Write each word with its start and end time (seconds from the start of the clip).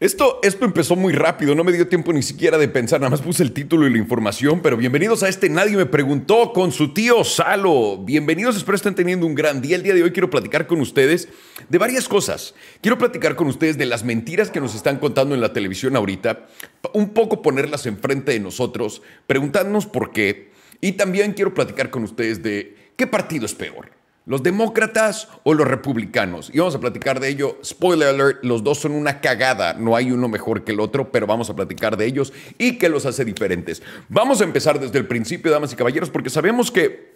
Esto, 0.00 0.40
esto 0.42 0.64
empezó 0.64 0.96
muy 0.96 1.12
rápido, 1.12 1.54
no 1.54 1.62
me 1.62 1.72
dio 1.72 1.86
tiempo 1.86 2.10
ni 2.14 2.22
siquiera 2.22 2.56
de 2.56 2.68
pensar, 2.68 3.00
nada 3.00 3.10
más 3.10 3.20
puse 3.20 3.42
el 3.42 3.52
título 3.52 3.86
y 3.86 3.90
la 3.90 3.98
información, 3.98 4.60
pero 4.62 4.78
bienvenidos 4.78 5.22
a 5.22 5.28
este 5.28 5.50
Nadie 5.50 5.76
me 5.76 5.84
preguntó 5.84 6.54
con 6.54 6.72
su 6.72 6.94
tío 6.94 7.22
Salo. 7.22 7.98
Bienvenidos, 7.98 8.56
espero 8.56 8.76
estén 8.76 8.94
teniendo 8.94 9.26
un 9.26 9.34
gran 9.34 9.60
día. 9.60 9.76
El 9.76 9.82
día 9.82 9.92
de 9.92 10.02
hoy 10.02 10.10
quiero 10.10 10.30
platicar 10.30 10.66
con 10.66 10.80
ustedes 10.80 11.28
de 11.68 11.76
varias 11.76 12.08
cosas. 12.08 12.54
Quiero 12.80 12.96
platicar 12.96 13.36
con 13.36 13.48
ustedes 13.48 13.76
de 13.76 13.84
las 13.84 14.02
mentiras 14.02 14.50
que 14.50 14.60
nos 14.62 14.74
están 14.74 14.96
contando 14.96 15.34
en 15.34 15.42
la 15.42 15.52
televisión 15.52 15.94
ahorita, 15.94 16.46
un 16.94 17.10
poco 17.10 17.42
ponerlas 17.42 17.84
enfrente 17.84 18.32
de 18.32 18.40
nosotros, 18.40 19.02
preguntarnos 19.26 19.84
por 19.84 20.12
qué, 20.12 20.50
y 20.80 20.92
también 20.92 21.34
quiero 21.34 21.52
platicar 21.52 21.90
con 21.90 22.04
ustedes 22.04 22.42
de 22.42 22.74
qué 22.96 23.06
partido 23.06 23.44
es 23.44 23.54
peor 23.54 23.99
¿Los 24.26 24.42
demócratas 24.42 25.28
o 25.44 25.54
los 25.54 25.66
republicanos? 25.66 26.50
Y 26.52 26.58
vamos 26.58 26.74
a 26.74 26.80
platicar 26.80 27.20
de 27.20 27.28
ello. 27.28 27.58
Spoiler 27.64 28.08
alert, 28.08 28.44
los 28.44 28.62
dos 28.62 28.78
son 28.78 28.92
una 28.92 29.20
cagada. 29.20 29.74
No 29.74 29.96
hay 29.96 30.12
uno 30.12 30.28
mejor 30.28 30.62
que 30.62 30.72
el 30.72 30.80
otro, 30.80 31.10
pero 31.10 31.26
vamos 31.26 31.48
a 31.48 31.56
platicar 31.56 31.96
de 31.96 32.04
ellos 32.04 32.32
y 32.58 32.76
qué 32.76 32.88
los 32.90 33.06
hace 33.06 33.24
diferentes. 33.24 33.82
Vamos 34.08 34.40
a 34.40 34.44
empezar 34.44 34.78
desde 34.78 34.98
el 34.98 35.06
principio, 35.06 35.50
damas 35.50 35.72
y 35.72 35.76
caballeros, 35.76 36.10
porque 36.10 36.28
sabemos 36.28 36.70
que 36.70 37.09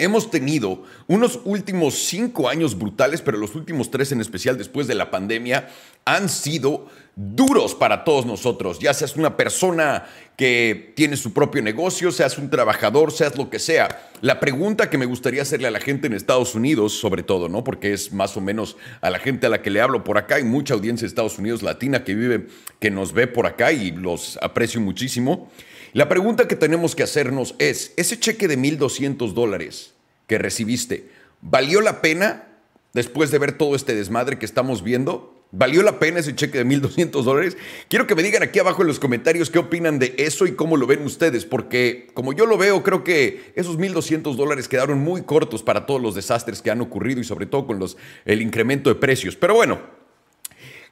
Hemos 0.00 0.30
tenido 0.30 0.84
unos 1.08 1.40
últimos 1.44 1.94
cinco 1.94 2.48
años 2.48 2.78
brutales, 2.78 3.20
pero 3.20 3.36
los 3.36 3.54
últimos 3.54 3.90
tres 3.90 4.12
en 4.12 4.22
especial 4.22 4.56
después 4.56 4.86
de 4.86 4.94
la 4.94 5.10
pandemia 5.10 5.68
han 6.06 6.30
sido 6.30 6.86
duros 7.16 7.74
para 7.74 8.02
todos 8.02 8.24
nosotros. 8.24 8.78
Ya 8.78 8.94
seas 8.94 9.16
una 9.16 9.36
persona 9.36 10.06
que 10.38 10.94
tiene 10.96 11.18
su 11.18 11.34
propio 11.34 11.60
negocio, 11.60 12.10
seas 12.12 12.38
un 12.38 12.48
trabajador, 12.48 13.12
seas 13.12 13.36
lo 13.36 13.50
que 13.50 13.58
sea. 13.58 14.10
La 14.22 14.40
pregunta 14.40 14.88
que 14.88 14.96
me 14.96 15.04
gustaría 15.04 15.42
hacerle 15.42 15.68
a 15.68 15.70
la 15.70 15.80
gente 15.80 16.06
en 16.06 16.14
Estados 16.14 16.54
Unidos, 16.54 16.94
sobre 16.94 17.22
todo, 17.22 17.50
¿no? 17.50 17.62
Porque 17.62 17.92
es 17.92 18.10
más 18.10 18.38
o 18.38 18.40
menos 18.40 18.78
a 19.02 19.10
la 19.10 19.18
gente 19.18 19.48
a 19.48 19.50
la 19.50 19.60
que 19.60 19.68
le 19.68 19.82
hablo 19.82 20.02
por 20.02 20.16
acá. 20.16 20.36
Hay 20.36 20.44
mucha 20.44 20.72
audiencia 20.72 21.04
de 21.04 21.08
Estados 21.08 21.38
Unidos 21.38 21.62
latina 21.62 22.04
que 22.04 22.14
vive, 22.14 22.46
que 22.78 22.90
nos 22.90 23.12
ve 23.12 23.26
por 23.26 23.44
acá 23.44 23.70
y 23.70 23.90
los 23.90 24.38
aprecio 24.40 24.80
muchísimo. 24.80 25.50
La 25.92 26.08
pregunta 26.08 26.46
que 26.46 26.56
tenemos 26.56 26.94
que 26.94 27.02
hacernos 27.02 27.54
es, 27.58 27.92
¿ese 27.96 28.18
cheque 28.18 28.46
de 28.46 28.56
1.200 28.56 29.32
dólares 29.32 29.94
que 30.28 30.38
recibiste, 30.38 31.08
¿valió 31.40 31.80
la 31.80 32.00
pena 32.00 32.46
después 32.92 33.32
de 33.32 33.38
ver 33.38 33.52
todo 33.52 33.74
este 33.74 33.94
desmadre 33.94 34.38
que 34.38 34.46
estamos 34.46 34.84
viendo? 34.84 35.34
¿Valió 35.52 35.82
la 35.82 35.98
pena 35.98 36.20
ese 36.20 36.36
cheque 36.36 36.58
de 36.58 36.64
1.200 36.64 37.24
dólares? 37.24 37.56
Quiero 37.88 38.06
que 38.06 38.14
me 38.14 38.22
digan 38.22 38.44
aquí 38.44 38.60
abajo 38.60 38.82
en 38.82 38.88
los 38.88 39.00
comentarios 39.00 39.50
qué 39.50 39.58
opinan 39.58 39.98
de 39.98 40.14
eso 40.16 40.46
y 40.46 40.52
cómo 40.52 40.76
lo 40.76 40.86
ven 40.86 41.02
ustedes, 41.02 41.44
porque 41.44 42.08
como 42.14 42.32
yo 42.32 42.46
lo 42.46 42.56
veo, 42.56 42.84
creo 42.84 43.02
que 43.02 43.52
esos 43.56 43.76
1.200 43.76 44.36
dólares 44.36 44.68
quedaron 44.68 45.00
muy 45.00 45.22
cortos 45.22 45.64
para 45.64 45.86
todos 45.86 46.00
los 46.00 46.14
desastres 46.14 46.62
que 46.62 46.70
han 46.70 46.80
ocurrido 46.80 47.20
y 47.20 47.24
sobre 47.24 47.46
todo 47.46 47.66
con 47.66 47.80
los, 47.80 47.96
el 48.26 48.42
incremento 48.42 48.90
de 48.90 48.94
precios. 48.94 49.34
Pero 49.34 49.54
bueno, 49.54 49.80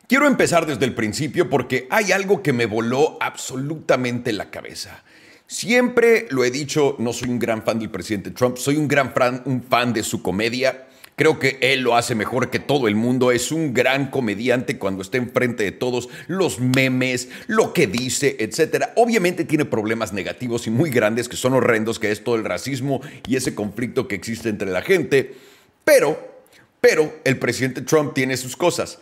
quiero 0.08 0.26
empezar 0.26 0.66
desde 0.66 0.84
el 0.84 0.94
principio 0.94 1.48
porque 1.48 1.86
hay 1.90 2.10
algo 2.10 2.42
que 2.42 2.52
me 2.52 2.66
voló 2.66 3.16
absolutamente 3.20 4.32
la 4.32 4.50
cabeza. 4.50 5.04
Siempre 5.46 6.26
lo 6.30 6.44
he 6.44 6.50
dicho, 6.50 6.96
no 6.98 7.12
soy 7.12 7.28
un 7.28 7.38
gran 7.38 7.62
fan 7.62 7.78
del 7.78 7.90
presidente 7.90 8.32
Trump, 8.32 8.56
soy 8.56 8.76
un 8.76 8.88
gran 8.88 9.12
fan, 9.12 9.42
un 9.46 9.62
fan 9.62 9.92
de 9.92 10.02
su 10.02 10.20
comedia 10.20 10.88
Creo 11.18 11.40
que 11.40 11.58
él 11.60 11.80
lo 11.80 11.96
hace 11.96 12.14
mejor 12.14 12.48
que 12.48 12.60
todo 12.60 12.86
el 12.86 12.94
mundo. 12.94 13.32
Es 13.32 13.50
un 13.50 13.74
gran 13.74 14.08
comediante 14.08 14.78
cuando 14.78 15.02
está 15.02 15.18
enfrente 15.18 15.64
de 15.64 15.72
todos 15.72 16.08
los 16.28 16.60
memes, 16.60 17.28
lo 17.48 17.72
que 17.72 17.88
dice, 17.88 18.36
etc. 18.38 18.90
Obviamente 18.94 19.44
tiene 19.44 19.64
problemas 19.64 20.12
negativos 20.12 20.68
y 20.68 20.70
muy 20.70 20.90
grandes 20.90 21.28
que 21.28 21.36
son 21.36 21.54
horrendos, 21.54 21.98
que 21.98 22.12
es 22.12 22.22
todo 22.22 22.36
el 22.36 22.44
racismo 22.44 23.00
y 23.26 23.34
ese 23.34 23.56
conflicto 23.56 24.06
que 24.06 24.14
existe 24.14 24.48
entre 24.48 24.70
la 24.70 24.80
gente. 24.80 25.34
Pero, 25.84 26.44
pero 26.80 27.12
el 27.24 27.36
presidente 27.40 27.82
Trump 27.82 28.14
tiene 28.14 28.36
sus 28.36 28.56
cosas. 28.56 29.00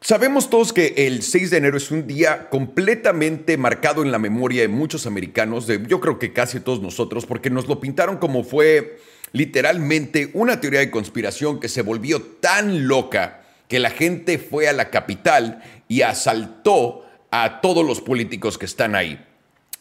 Sabemos 0.00 0.50
todos 0.50 0.72
que 0.72 0.94
el 0.98 1.22
6 1.22 1.50
de 1.50 1.56
enero 1.56 1.76
es 1.78 1.90
un 1.90 2.06
día 2.06 2.48
completamente 2.50 3.56
marcado 3.56 4.02
en 4.02 4.12
la 4.12 4.18
memoria 4.18 4.62
de 4.62 4.68
muchos 4.68 5.06
americanos, 5.06 5.66
de 5.66 5.82
yo 5.88 6.00
creo 6.00 6.18
que 6.18 6.32
casi 6.32 6.60
todos 6.60 6.82
nosotros, 6.82 7.24
porque 7.24 7.50
nos 7.50 7.66
lo 7.66 7.80
pintaron 7.80 8.18
como 8.18 8.44
fue 8.44 8.98
literalmente 9.32 10.30
una 10.34 10.60
teoría 10.60 10.80
de 10.80 10.90
conspiración 10.90 11.60
que 11.60 11.68
se 11.68 11.82
volvió 11.82 12.20
tan 12.22 12.86
loca 12.86 13.42
que 13.68 13.78
la 13.78 13.90
gente 13.90 14.38
fue 14.38 14.68
a 14.68 14.72
la 14.72 14.90
capital 14.90 15.62
y 15.88 16.02
asaltó 16.02 17.04
a 17.30 17.60
todos 17.60 17.84
los 17.84 18.00
políticos 18.00 18.58
que 18.58 18.66
están 18.66 18.94
ahí. 18.94 19.24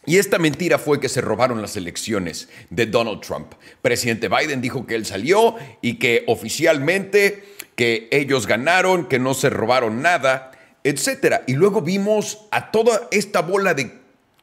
Y 0.05 0.17
esta 0.17 0.37
mentira 0.37 0.77
fue 0.77 0.99
que 0.99 1.09
se 1.09 1.21
robaron 1.21 1.61
las 1.61 1.75
elecciones 1.75 2.49
de 2.69 2.85
Donald 2.85 3.21
Trump. 3.21 3.53
Presidente 3.81 4.29
Biden 4.29 4.61
dijo 4.61 4.85
que 4.85 4.95
él 4.95 5.05
salió 5.05 5.55
y 5.81 5.95
que 5.95 6.23
oficialmente 6.27 7.43
que 7.75 8.07
ellos 8.11 8.47
ganaron, 8.47 9.07
que 9.07 9.19
no 9.19 9.33
se 9.33 9.49
robaron 9.49 10.01
nada, 10.01 10.51
etc. 10.83 11.41
Y 11.47 11.53
luego 11.53 11.81
vimos 11.81 12.45
a 12.51 12.71
toda 12.71 13.07
esta 13.11 13.41
bola 13.41 13.73
de 13.73 13.91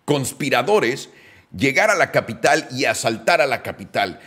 conspiradores 0.05 1.09
llegar 1.57 1.91
a 1.91 1.95
la 1.95 2.11
capital 2.11 2.67
y 2.71 2.85
asaltar 2.85 3.41
a 3.41 3.47
la 3.47 3.63
capital. 3.63 4.21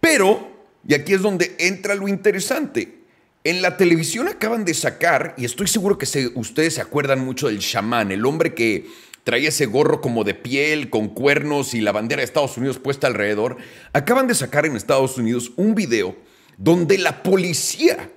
Pero, 0.00 0.66
y 0.86 0.94
aquí 0.94 1.14
es 1.14 1.22
donde 1.22 1.56
entra 1.58 1.94
lo 1.94 2.06
interesante, 2.06 2.96
en 3.44 3.62
la 3.62 3.76
televisión 3.76 4.28
acaban 4.28 4.64
de 4.64 4.74
sacar, 4.74 5.34
y 5.36 5.44
estoy 5.44 5.68
seguro 5.68 5.98
que 5.98 6.06
ustedes 6.34 6.74
se 6.74 6.80
acuerdan 6.80 7.24
mucho 7.24 7.46
del 7.46 7.60
chamán, 7.60 8.10
el 8.10 8.26
hombre 8.26 8.54
que 8.54 8.86
traía 9.26 9.48
ese 9.48 9.66
gorro 9.66 10.00
como 10.00 10.22
de 10.22 10.34
piel, 10.34 10.88
con 10.88 11.08
cuernos 11.08 11.74
y 11.74 11.80
la 11.80 11.90
bandera 11.90 12.20
de 12.20 12.24
Estados 12.26 12.56
Unidos 12.58 12.78
puesta 12.78 13.08
alrededor, 13.08 13.56
acaban 13.92 14.28
de 14.28 14.36
sacar 14.36 14.66
en 14.66 14.76
Estados 14.76 15.18
Unidos 15.18 15.50
un 15.56 15.74
video 15.74 16.14
donde 16.58 16.96
la 16.96 17.24
policía 17.24 18.12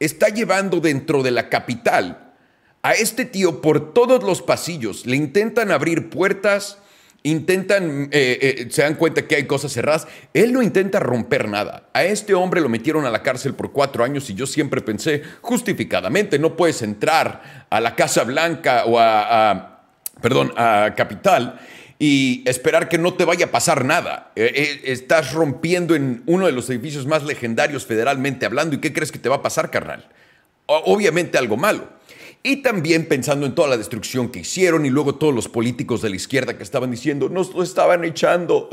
está 0.00 0.30
llevando 0.30 0.80
dentro 0.80 1.22
de 1.22 1.30
la 1.30 1.48
capital 1.48 2.34
a 2.82 2.94
este 2.94 3.24
tío 3.24 3.60
por 3.60 3.94
todos 3.94 4.24
los 4.24 4.42
pasillos, 4.42 5.06
le 5.06 5.14
intentan 5.14 5.70
abrir 5.70 6.10
puertas, 6.10 6.78
intentan, 7.22 8.08
eh, 8.10 8.38
eh, 8.40 8.66
se 8.68 8.82
dan 8.82 8.96
cuenta 8.96 9.28
que 9.28 9.36
hay 9.36 9.46
cosas 9.46 9.72
cerradas. 9.72 10.08
Él 10.34 10.52
no 10.52 10.62
intenta 10.62 10.98
romper 10.98 11.48
nada. 11.48 11.88
A 11.92 12.04
este 12.04 12.34
hombre 12.34 12.60
lo 12.60 12.68
metieron 12.68 13.04
a 13.04 13.10
la 13.10 13.22
cárcel 13.22 13.54
por 13.54 13.72
cuatro 13.72 14.02
años 14.02 14.28
y 14.30 14.34
yo 14.34 14.46
siempre 14.46 14.80
pensé, 14.80 15.22
justificadamente, 15.40 16.38
no 16.38 16.56
puedes 16.56 16.82
entrar 16.82 17.66
a 17.70 17.80
la 17.80 17.94
Casa 17.94 18.24
Blanca 18.24 18.84
o 18.86 18.98
a, 18.98 19.67
perdón, 20.20 20.52
a 20.56 20.94
Capital 20.96 21.60
y 21.98 22.42
esperar 22.46 22.88
que 22.88 22.98
no 22.98 23.14
te 23.14 23.24
vaya 23.24 23.46
a 23.46 23.50
pasar 23.50 23.84
nada. 23.84 24.32
Eh, 24.36 24.82
estás 24.84 25.32
rompiendo 25.32 25.94
en 25.94 26.22
uno 26.26 26.46
de 26.46 26.52
los 26.52 26.70
edificios 26.70 27.06
más 27.06 27.24
legendarios 27.24 27.86
federalmente 27.86 28.46
hablando 28.46 28.76
y 28.76 28.80
¿qué 28.80 28.92
crees 28.92 29.10
que 29.10 29.18
te 29.18 29.28
va 29.28 29.36
a 29.36 29.42
pasar, 29.42 29.70
carnal? 29.70 30.08
obviamente 30.68 31.38
algo 31.38 31.56
malo. 31.56 31.88
Y 32.42 32.62
también 32.62 33.06
pensando 33.06 33.46
en 33.46 33.54
toda 33.54 33.68
la 33.68 33.76
destrucción 33.76 34.30
que 34.30 34.40
hicieron 34.40 34.86
y 34.86 34.90
luego 34.90 35.16
todos 35.16 35.34
los 35.34 35.48
políticos 35.48 36.02
de 36.02 36.10
la 36.10 36.16
izquierda 36.16 36.56
que 36.56 36.62
estaban 36.62 36.90
diciendo, 36.90 37.28
nos 37.28 37.52
lo 37.52 37.62
estaban 37.62 38.04
echando, 38.04 38.70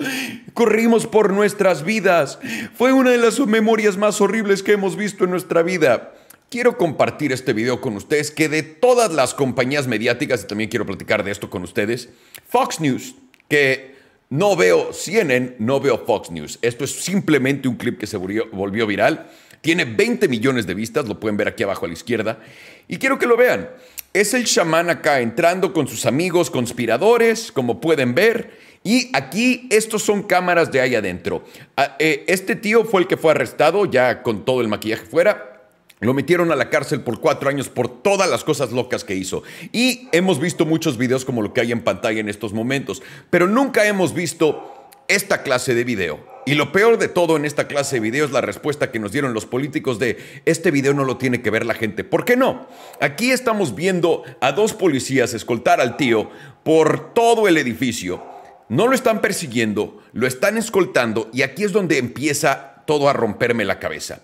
corrimos 0.54 1.08
por 1.08 1.34
nuestras 1.34 1.84
vidas, 1.84 2.38
fue 2.76 2.94
una 2.94 3.10
de 3.12 3.18
las 3.18 3.40
memorias 3.40 3.98
más 3.98 4.22
horribles 4.22 4.62
que 4.62 4.74
hemos 4.74 4.96
visto 4.96 5.24
en 5.24 5.32
nuestra 5.32 5.64
vida. 5.64 6.14
Quiero 6.56 6.78
compartir 6.78 7.34
este 7.34 7.52
video 7.52 7.82
con 7.82 7.98
ustedes, 7.98 8.32
que 8.32 8.48
de 8.48 8.64
todas 8.64 9.12
las 9.12 9.34
compañías 9.34 9.88
mediáticas, 9.88 10.42
y 10.42 10.48
también 10.48 10.70
quiero 10.70 10.86
platicar 10.86 11.22
de 11.22 11.32
esto 11.32 11.50
con 11.50 11.64
ustedes, 11.64 12.08
Fox 12.48 12.80
News, 12.80 13.16
que 13.50 13.96
no 14.30 14.56
veo 14.56 14.94
CNN, 14.94 15.58
no 15.60 15.82
veo 15.82 16.06
Fox 16.06 16.32
News. 16.32 16.58
Esto 16.62 16.86
es 16.86 16.92
simplemente 16.94 17.68
un 17.68 17.76
clip 17.76 18.00
que 18.00 18.08
se 18.08 18.16
volvió, 18.16 18.50
volvió 18.54 18.88
viral 18.88 19.30
tiene 19.60 19.84
20 19.84 20.28
millones 20.30 20.68
de 20.68 20.76
vistas, 20.76 21.08
lo 21.08 21.20
pueden 21.20 21.38
ver 21.38 21.48
aquí 21.48 21.64
abajo 21.64 21.86
a 21.86 21.88
la 21.88 21.96
izquierda. 21.96 22.40
Y 22.88 23.00
quiero 23.00 23.18
que 23.18 23.26
lo 23.26 23.36
vean. 23.36 23.68
Es 24.14 24.36
el 24.36 24.46
chamán 24.46 24.92
acá 24.92 25.20
entrando 25.20 25.74
con 25.74 25.88
sus 25.88 26.06
amigos 26.06 26.52
conspiradores, 26.52 27.52
como 27.52 27.82
pueden 27.82 28.14
ver. 28.14 28.52
Y 28.84 29.10
aquí 29.14 29.68
estos 29.72 30.04
son 30.04 30.22
cámaras 30.22 30.72
de 30.72 30.80
ahí 30.82 30.94
adentro. 30.94 31.44
Ah, 31.76 31.98
eh, 31.98 32.24
este 32.28 32.56
tío 32.56 32.86
fue 32.86 33.02
el 33.02 33.08
que 33.08 33.18
fue 33.18 33.32
arrestado 33.32 33.86
ya 33.86 34.22
con 34.22 34.46
todo 34.46 34.62
el 34.62 34.68
maquillaje 34.68 35.06
fuera. 35.06 35.55
Lo 36.02 36.14
metieron 36.14 36.52
a 36.52 36.56
la 36.56 36.70
cárcel 36.70 37.02
por 37.02 37.22
cuatro 37.22 37.50
años 37.50 37.70
por 37.70 38.02
todas 38.02 38.30
las 38.30 38.44
cosas 38.44 38.72
locas 38.72 39.04
que 39.04 39.16
hizo. 39.16 39.44
Y 39.72 40.10
hemos 40.12 40.40
visto 40.40 40.66
muchos 40.66 40.98
videos 40.98 41.24
como 41.24 41.42
lo 41.42 41.54
que 41.54 41.62
hay 41.62 41.72
en 41.72 41.84
pantalla 41.84 42.20
en 42.20 42.30
estos 42.30 42.54
momentos. 42.54 43.02
Pero 43.30 43.48
nunca 43.48 43.86
hemos 43.88 44.14
visto 44.14 44.90
esta 45.08 45.42
clase 45.42 45.74
de 45.74 45.84
video. 45.84 46.36
Y 46.46 46.54
lo 46.54 46.72
peor 46.72 46.98
de 46.98 47.08
todo 47.08 47.38
en 47.38 47.46
esta 47.46 47.68
clase 47.68 47.96
de 47.96 48.02
video 48.02 48.26
es 48.26 48.32
la 48.32 48.42
respuesta 48.42 48.92
que 48.92 49.00
nos 49.00 49.12
dieron 49.12 49.34
los 49.34 49.46
políticos 49.46 49.98
de 49.98 50.18
este 50.46 50.70
video 50.70 50.94
no 50.94 51.04
lo 51.04 51.18
tiene 51.18 51.42
que 51.42 51.50
ver 51.50 51.66
la 51.66 51.74
gente. 51.74 52.04
¿Por 52.04 52.24
qué 52.24 52.36
no? 52.36 52.68
Aquí 53.02 53.32
estamos 53.32 53.74
viendo 53.74 54.24
a 54.42 54.52
dos 54.52 54.74
policías 54.74 55.34
escoltar 55.34 55.82
al 55.82 55.98
tío 55.98 56.30
por 56.64 57.14
todo 57.14 57.48
el 57.48 57.58
edificio. 57.58 58.24
No 58.70 58.88
lo 58.88 58.94
están 58.94 59.22
persiguiendo, 59.22 60.04
lo 60.14 60.28
están 60.28 60.58
escoltando 60.58 61.30
y 61.34 61.42
aquí 61.42 61.64
es 61.64 61.72
donde 61.72 61.98
empieza 61.98 62.84
todo 62.86 63.10
a 63.10 63.14
romperme 63.14 63.66
la 63.66 63.80
cabeza. 63.80 64.22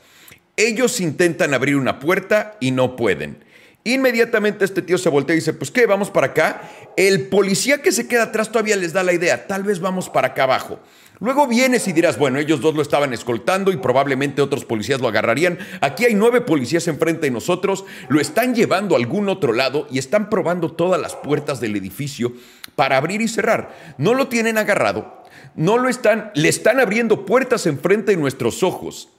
Ellos 0.62 1.02
intentan 1.02 1.56
abrir 1.56 1.76
una 1.76 1.98
puerta 1.98 2.56
y 2.60 2.70
no 2.70 2.96
pueden. 2.96 3.44
Inmediatamente 3.84 4.64
este 4.64 4.84
tío 4.84 5.00
se 5.00 5.10
voltea 5.10 5.36
y 5.36 5.40
dice, 5.40 5.54
pues 5.54 5.72
qué, 5.72 5.88
vamos 5.88 6.12
para 6.12 6.28
acá. 6.28 6.62
El 6.96 7.30
policía 7.30 7.82
que 7.82 7.92
se 7.92 8.08
queda 8.08 8.26
atrás 8.26 8.52
todavía 8.52 8.76
les 8.76 8.94
da 8.94 9.02
la 9.02 9.12
idea, 9.12 9.48
tal 9.48 9.64
vez 9.64 9.80
vamos 9.80 10.08
para 10.08 10.28
acá 10.28 10.44
abajo. 10.44 10.80
Luego 11.20 11.48
vienes 11.48 11.88
y 11.88 11.94
dirás, 11.94 12.20
bueno, 12.20 12.38
ellos 12.38 12.62
dos 12.62 12.76
lo 12.76 12.84
estaban 12.84 13.12
escoltando 13.12 13.72
y 13.72 13.78
probablemente 13.78 14.44
otros 14.44 14.64
policías 14.64 15.02
lo 15.02 15.08
agarrarían. 15.08 15.58
Aquí 15.82 16.06
hay 16.06 16.14
nueve 16.14 16.42
policías 16.42 16.88
enfrente 16.88 17.26
de 17.26 17.32
nosotros, 17.32 17.84
lo 18.10 18.22
están 18.22 18.54
llevando 18.54 18.94
a 18.94 19.00
algún 19.00 19.30
otro 19.30 19.54
lado 19.54 19.88
y 19.90 19.98
están 19.98 20.30
probando 20.30 20.74
todas 20.74 21.02
las 21.02 21.16
puertas 21.16 21.60
del 21.60 21.76
edificio 21.76 22.34
para 22.76 22.98
abrir 22.98 23.22
y 23.22 23.28
cerrar. 23.28 23.76
No 23.98 24.14
lo 24.14 24.28
tienen 24.28 24.60
agarrado, 24.60 25.24
no 25.56 25.80
lo 25.80 25.90
están, 25.90 26.30
le 26.36 26.50
están 26.50 26.80
abriendo 26.80 27.26
puertas 27.26 27.66
enfrente 27.66 28.12
de 28.12 28.18
nuestros 28.18 28.62
ojos. 28.62 29.10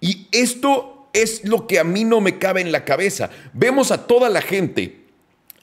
Y 0.00 0.28
esto 0.32 1.08
es 1.12 1.44
lo 1.44 1.66
que 1.66 1.78
a 1.78 1.84
mí 1.84 2.04
no 2.04 2.20
me 2.20 2.38
cabe 2.38 2.60
en 2.60 2.72
la 2.72 2.84
cabeza. 2.84 3.30
Vemos 3.52 3.90
a 3.90 4.06
toda 4.06 4.28
la 4.28 4.42
gente 4.42 5.06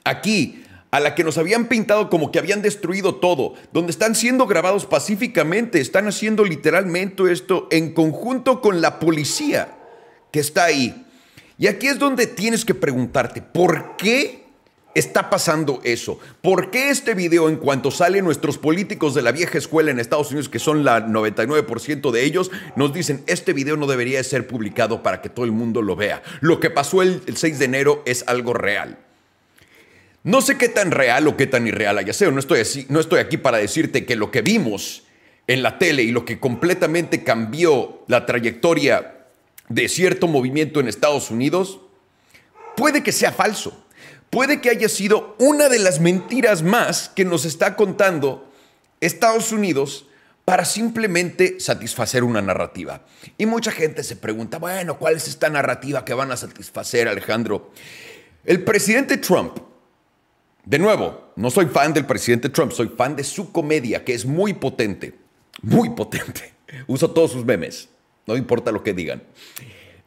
aquí, 0.04 0.62
a 0.90 1.00
la 1.00 1.14
que 1.14 1.24
nos 1.24 1.38
habían 1.38 1.66
pintado 1.66 2.08
como 2.10 2.30
que 2.30 2.38
habían 2.38 2.62
destruido 2.62 3.16
todo, 3.16 3.54
donde 3.72 3.90
están 3.90 4.14
siendo 4.14 4.46
grabados 4.46 4.86
pacíficamente, 4.86 5.80
están 5.80 6.06
haciendo 6.06 6.44
literalmente 6.44 7.30
esto 7.32 7.68
en 7.70 7.92
conjunto 7.92 8.60
con 8.60 8.80
la 8.80 8.98
policía 8.98 9.76
que 10.30 10.40
está 10.40 10.64
ahí. 10.64 11.06
Y 11.58 11.66
aquí 11.66 11.86
es 11.86 11.98
donde 11.98 12.26
tienes 12.26 12.64
que 12.64 12.74
preguntarte, 12.74 13.42
¿por 13.42 13.96
qué 13.96 14.45
está 14.98 15.28
pasando 15.28 15.80
eso? 15.84 16.18
¿Por 16.40 16.70
qué 16.70 16.88
este 16.88 17.14
video, 17.14 17.50
en 17.50 17.56
cuanto 17.56 17.90
salen 17.90 18.24
nuestros 18.24 18.56
políticos 18.56 19.14
de 19.14 19.20
la 19.20 19.30
vieja 19.30 19.58
escuela 19.58 19.90
en 19.90 20.00
Estados 20.00 20.30
Unidos, 20.30 20.48
que 20.48 20.58
son 20.58 20.84
la 20.84 21.06
99% 21.06 22.10
de 22.10 22.24
ellos, 22.24 22.50
nos 22.76 22.94
dicen, 22.94 23.22
este 23.26 23.52
video 23.52 23.76
no 23.76 23.86
debería 23.86 24.24
ser 24.24 24.46
publicado 24.46 25.02
para 25.02 25.20
que 25.20 25.28
todo 25.28 25.44
el 25.44 25.52
mundo 25.52 25.82
lo 25.82 25.96
vea? 25.96 26.22
Lo 26.40 26.60
que 26.60 26.70
pasó 26.70 27.02
el, 27.02 27.20
6 27.34 27.58
de 27.58 27.64
enero 27.66 28.02
es 28.06 28.24
algo 28.26 28.54
real. 28.54 28.98
No 30.24 30.40
sé 30.40 30.56
qué 30.56 30.68
tan 30.68 30.90
real 30.90 31.28
o 31.28 31.36
qué 31.36 31.46
tan 31.46 31.66
irreal 31.66 31.98
haya 31.98 32.12
sido. 32.14 32.32
No 32.32 32.40
estoy, 32.40 32.60
así, 32.60 32.86
no 32.88 32.98
estoy 32.98 33.20
aquí 33.20 33.36
para 33.36 33.58
decirte 33.58 34.06
que 34.06 34.16
lo 34.16 34.30
que 34.30 34.40
vimos 34.42 35.04
en 35.46 35.62
la 35.62 35.78
tele 35.78 36.02
y 36.02 36.10
lo 36.10 36.24
que 36.24 36.40
completamente 36.40 37.22
cambió 37.22 38.02
la 38.08 38.26
trayectoria 38.26 39.26
de 39.68 39.88
cierto 39.88 40.26
movimiento 40.26 40.80
en 40.80 40.88
Estados 40.88 41.30
Unidos, 41.30 41.80
puede 42.76 43.02
que 43.02 43.12
sea 43.12 43.30
falso 43.30 43.85
puede 44.30 44.60
que 44.60 44.70
haya 44.70 44.88
sido 44.88 45.36
una 45.38 45.68
de 45.68 45.78
las 45.78 46.00
mentiras 46.00 46.62
más 46.62 47.10
que 47.14 47.24
nos 47.24 47.44
está 47.44 47.76
contando 47.76 48.50
Estados 49.00 49.52
Unidos 49.52 50.06
para 50.44 50.64
simplemente 50.64 51.58
satisfacer 51.58 52.22
una 52.22 52.40
narrativa. 52.40 53.04
Y 53.36 53.46
mucha 53.46 53.72
gente 53.72 54.04
se 54.04 54.14
pregunta, 54.14 54.58
bueno, 54.58 54.96
¿cuál 54.96 55.16
es 55.16 55.26
esta 55.26 55.50
narrativa 55.50 56.04
que 56.04 56.14
van 56.14 56.30
a 56.30 56.36
satisfacer, 56.36 57.08
Alejandro? 57.08 57.72
El 58.44 58.62
presidente 58.62 59.16
Trump, 59.16 59.58
de 60.64 60.78
nuevo, 60.78 61.32
no 61.34 61.50
soy 61.50 61.66
fan 61.66 61.92
del 61.92 62.06
presidente 62.06 62.48
Trump, 62.48 62.70
soy 62.70 62.92
fan 62.96 63.16
de 63.16 63.24
su 63.24 63.50
comedia, 63.50 64.04
que 64.04 64.14
es 64.14 64.24
muy 64.24 64.54
potente, 64.54 65.14
muy 65.62 65.90
potente. 65.90 66.54
Uso 66.86 67.10
todos 67.10 67.32
sus 67.32 67.44
memes, 67.44 67.88
no 68.26 68.36
importa 68.36 68.70
lo 68.70 68.84
que 68.84 68.94
digan. 68.94 69.24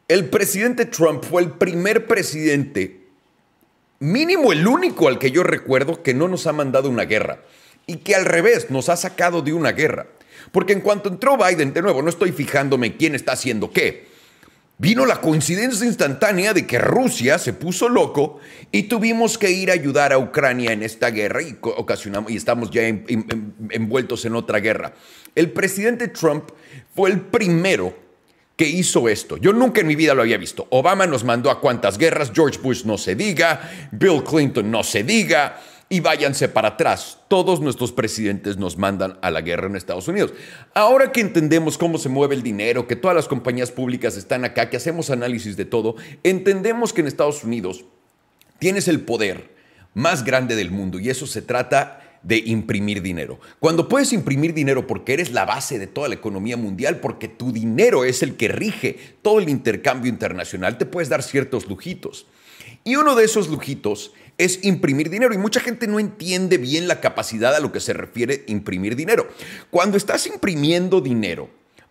El 0.08 0.30
presidente 0.30 0.86
Trump 0.86 1.22
fue 1.22 1.42
el 1.42 1.50
primer 1.52 2.06
presidente 2.06 2.99
mínimo 4.00 4.52
el 4.52 4.66
único 4.66 5.08
al 5.08 5.18
que 5.18 5.30
yo 5.30 5.42
recuerdo 5.44 6.02
que 6.02 6.14
no 6.14 6.26
nos 6.26 6.46
ha 6.46 6.52
mandado 6.52 6.88
una 6.88 7.04
guerra 7.04 7.40
y 7.86 7.98
que 7.98 8.14
al 8.14 8.24
revés 8.24 8.70
nos 8.70 8.88
ha 8.88 8.96
sacado 8.96 9.42
de 9.42 9.52
una 9.52 9.72
guerra. 9.72 10.06
Porque 10.52 10.72
en 10.72 10.80
cuanto 10.80 11.08
entró 11.08 11.36
Biden, 11.36 11.72
de 11.72 11.82
nuevo, 11.82 12.02
no 12.02 12.08
estoy 12.08 12.32
fijándome 12.32 12.96
quién 12.96 13.14
está 13.14 13.32
haciendo 13.32 13.70
qué. 13.70 14.08
Vino 14.78 15.04
la 15.04 15.20
coincidencia 15.20 15.86
instantánea 15.86 16.54
de 16.54 16.66
que 16.66 16.78
Rusia 16.78 17.38
se 17.38 17.52
puso 17.52 17.90
loco 17.90 18.40
y 18.72 18.84
tuvimos 18.84 19.36
que 19.36 19.50
ir 19.50 19.70
a 19.70 19.74
ayudar 19.74 20.14
a 20.14 20.18
Ucrania 20.18 20.72
en 20.72 20.82
esta 20.82 21.10
guerra 21.10 21.42
y, 21.42 21.58
ocasionamos, 21.60 22.30
y 22.30 22.36
estamos 22.36 22.70
ya 22.70 22.86
envueltos 22.86 24.24
en 24.24 24.34
otra 24.34 24.60
guerra. 24.60 24.94
El 25.34 25.50
presidente 25.50 26.08
Trump 26.08 26.44
fue 26.94 27.10
el 27.10 27.20
primero 27.20 27.94
que 28.60 28.68
hizo 28.68 29.08
esto. 29.08 29.38
Yo 29.38 29.54
nunca 29.54 29.80
en 29.80 29.86
mi 29.86 29.96
vida 29.96 30.12
lo 30.12 30.20
había 30.20 30.36
visto. 30.36 30.66
Obama 30.68 31.06
nos 31.06 31.24
mandó 31.24 31.50
a 31.50 31.62
cuantas 31.62 31.96
guerras, 31.96 32.30
George 32.34 32.58
Bush 32.58 32.84
no 32.84 32.98
se 32.98 33.14
diga, 33.14 33.70
Bill 33.90 34.22
Clinton 34.22 34.70
no 34.70 34.82
se 34.84 35.02
diga, 35.02 35.58
y 35.88 36.00
váyanse 36.00 36.46
para 36.46 36.68
atrás. 36.68 37.20
Todos 37.28 37.62
nuestros 37.62 37.90
presidentes 37.90 38.58
nos 38.58 38.76
mandan 38.76 39.18
a 39.22 39.30
la 39.30 39.40
guerra 39.40 39.66
en 39.66 39.76
Estados 39.76 40.08
Unidos. 40.08 40.34
Ahora 40.74 41.10
que 41.10 41.22
entendemos 41.22 41.78
cómo 41.78 41.96
se 41.96 42.10
mueve 42.10 42.34
el 42.34 42.42
dinero, 42.42 42.86
que 42.86 42.96
todas 42.96 43.16
las 43.16 43.28
compañías 43.28 43.70
públicas 43.70 44.18
están 44.18 44.44
acá, 44.44 44.68
que 44.68 44.76
hacemos 44.76 45.08
análisis 45.08 45.56
de 45.56 45.64
todo, 45.64 45.96
entendemos 46.22 46.92
que 46.92 47.00
en 47.00 47.06
Estados 47.06 47.42
Unidos 47.42 47.86
tienes 48.58 48.88
el 48.88 49.00
poder 49.00 49.54
más 49.94 50.22
grande 50.22 50.54
del 50.54 50.70
mundo 50.70 50.98
y 50.98 51.08
eso 51.08 51.26
se 51.26 51.40
trata 51.40 52.09
de 52.22 52.38
imprimir 52.38 53.02
dinero. 53.02 53.40
Cuando 53.58 53.88
puedes 53.88 54.12
imprimir 54.12 54.54
dinero 54.54 54.86
porque 54.86 55.14
eres 55.14 55.32
la 55.32 55.44
base 55.44 55.78
de 55.78 55.86
toda 55.86 56.08
la 56.08 56.14
economía 56.14 56.56
mundial, 56.56 57.00
porque 57.00 57.28
tu 57.28 57.52
dinero 57.52 58.04
es 58.04 58.22
el 58.22 58.36
que 58.36 58.48
rige 58.48 58.98
todo 59.22 59.38
el 59.38 59.48
intercambio 59.48 60.10
internacional, 60.10 60.78
te 60.78 60.86
puedes 60.86 61.08
dar 61.08 61.22
ciertos 61.22 61.68
lujitos. 61.68 62.26
Y 62.84 62.96
uno 62.96 63.14
de 63.14 63.24
esos 63.24 63.48
lujitos 63.48 64.12
es 64.38 64.64
imprimir 64.64 65.10
dinero 65.10 65.34
y 65.34 65.38
mucha 65.38 65.60
gente 65.60 65.86
no 65.86 66.00
entiende 66.00 66.56
bien 66.56 66.88
la 66.88 67.00
capacidad 67.00 67.54
a 67.54 67.60
lo 67.60 67.72
que 67.72 67.80
se 67.80 67.92
refiere 67.92 68.44
imprimir 68.46 68.96
dinero. 68.96 69.28
Cuando 69.70 69.98
estás 69.98 70.26
imprimiendo 70.26 71.02
dinero, 71.02 71.50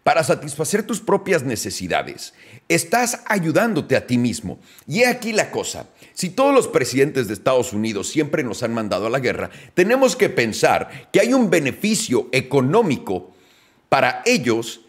para 0.10 0.24
satisfacer 0.24 0.82
tus 0.82 1.02
propias 1.02 1.44
necesidades. 1.44 2.34
Estás 2.68 3.22
ayudándote 3.28 3.96
a 3.96 4.08
ti 4.08 4.18
mismo. 4.18 4.58
Y 4.88 5.02
he 5.02 5.06
aquí 5.06 5.34
la 5.34 5.52
cosa. 5.52 5.86
Si 6.14 6.32
todos 6.32 6.52
los 6.52 6.68
presidentes 6.68 7.28
de 7.28 7.36
Estados 7.36 7.74
Unidos 7.74 8.10
siempre 8.10 8.44
nos 8.44 8.64
han 8.64 8.74
mandado 8.74 9.06
a 9.06 9.12
la 9.12 9.20
guerra, 9.20 9.52
tenemos 9.76 10.16
que 10.16 10.30
pensar 10.30 11.10
que 11.14 11.20
hay 11.20 11.32
un 11.32 11.52
beneficio 11.52 12.28
económico 12.32 13.36
para 13.88 14.24
ellos 14.26 14.82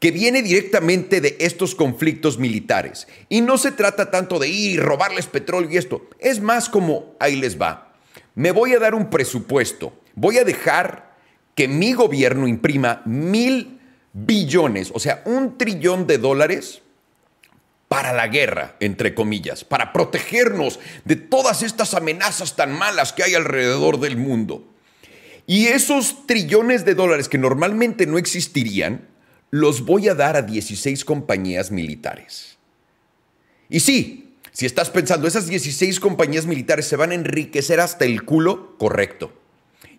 que 0.00 0.10
viene 0.10 0.40
directamente 0.40 1.20
de 1.20 1.36
estos 1.40 1.74
conflictos 1.74 2.38
militares. 2.38 3.06
Y 3.28 3.42
no 3.42 3.58
se 3.58 3.72
trata 3.72 4.10
tanto 4.10 4.38
de 4.38 4.48
ir 4.48 4.70
y 4.70 4.78
robarles 4.78 5.26
petróleo 5.26 5.68
y 5.70 5.76
esto. 5.76 6.08
Es 6.18 6.40
más 6.40 6.70
como, 6.70 7.14
ahí 7.20 7.36
les 7.36 7.60
va. 7.60 7.92
Me 8.34 8.52
voy 8.52 8.72
a 8.72 8.78
dar 8.78 8.94
un 8.94 9.10
presupuesto. 9.10 9.92
Voy 10.14 10.38
a 10.38 10.44
dejar 10.44 11.14
que 11.54 11.68
mi 11.68 11.92
gobierno 11.92 12.48
imprima 12.48 13.02
mil 13.04 13.80
billones, 14.12 14.90
o 14.94 15.00
sea, 15.00 15.22
un 15.24 15.56
trillón 15.56 16.06
de 16.06 16.18
dólares 16.18 16.82
para 17.88 18.12
la 18.12 18.28
guerra, 18.28 18.76
entre 18.80 19.14
comillas, 19.14 19.64
para 19.64 19.92
protegernos 19.92 20.78
de 21.04 21.16
todas 21.16 21.62
estas 21.62 21.94
amenazas 21.94 22.56
tan 22.56 22.72
malas 22.72 23.12
que 23.12 23.22
hay 23.22 23.34
alrededor 23.34 24.00
del 24.00 24.16
mundo. 24.16 24.66
Y 25.46 25.66
esos 25.66 26.26
trillones 26.26 26.84
de 26.84 26.94
dólares 26.94 27.28
que 27.28 27.38
normalmente 27.38 28.06
no 28.06 28.16
existirían, 28.16 29.08
los 29.50 29.84
voy 29.84 30.08
a 30.08 30.14
dar 30.14 30.36
a 30.36 30.42
16 30.42 31.04
compañías 31.04 31.70
militares. 31.70 32.56
Y 33.68 33.80
sí, 33.80 34.36
si 34.52 34.64
estás 34.64 34.88
pensando, 34.88 35.26
esas 35.26 35.46
16 35.46 36.00
compañías 36.00 36.46
militares 36.46 36.86
se 36.86 36.96
van 36.96 37.10
a 37.10 37.14
enriquecer 37.14 37.80
hasta 37.80 38.04
el 38.04 38.24
culo, 38.24 38.76
correcto 38.78 39.41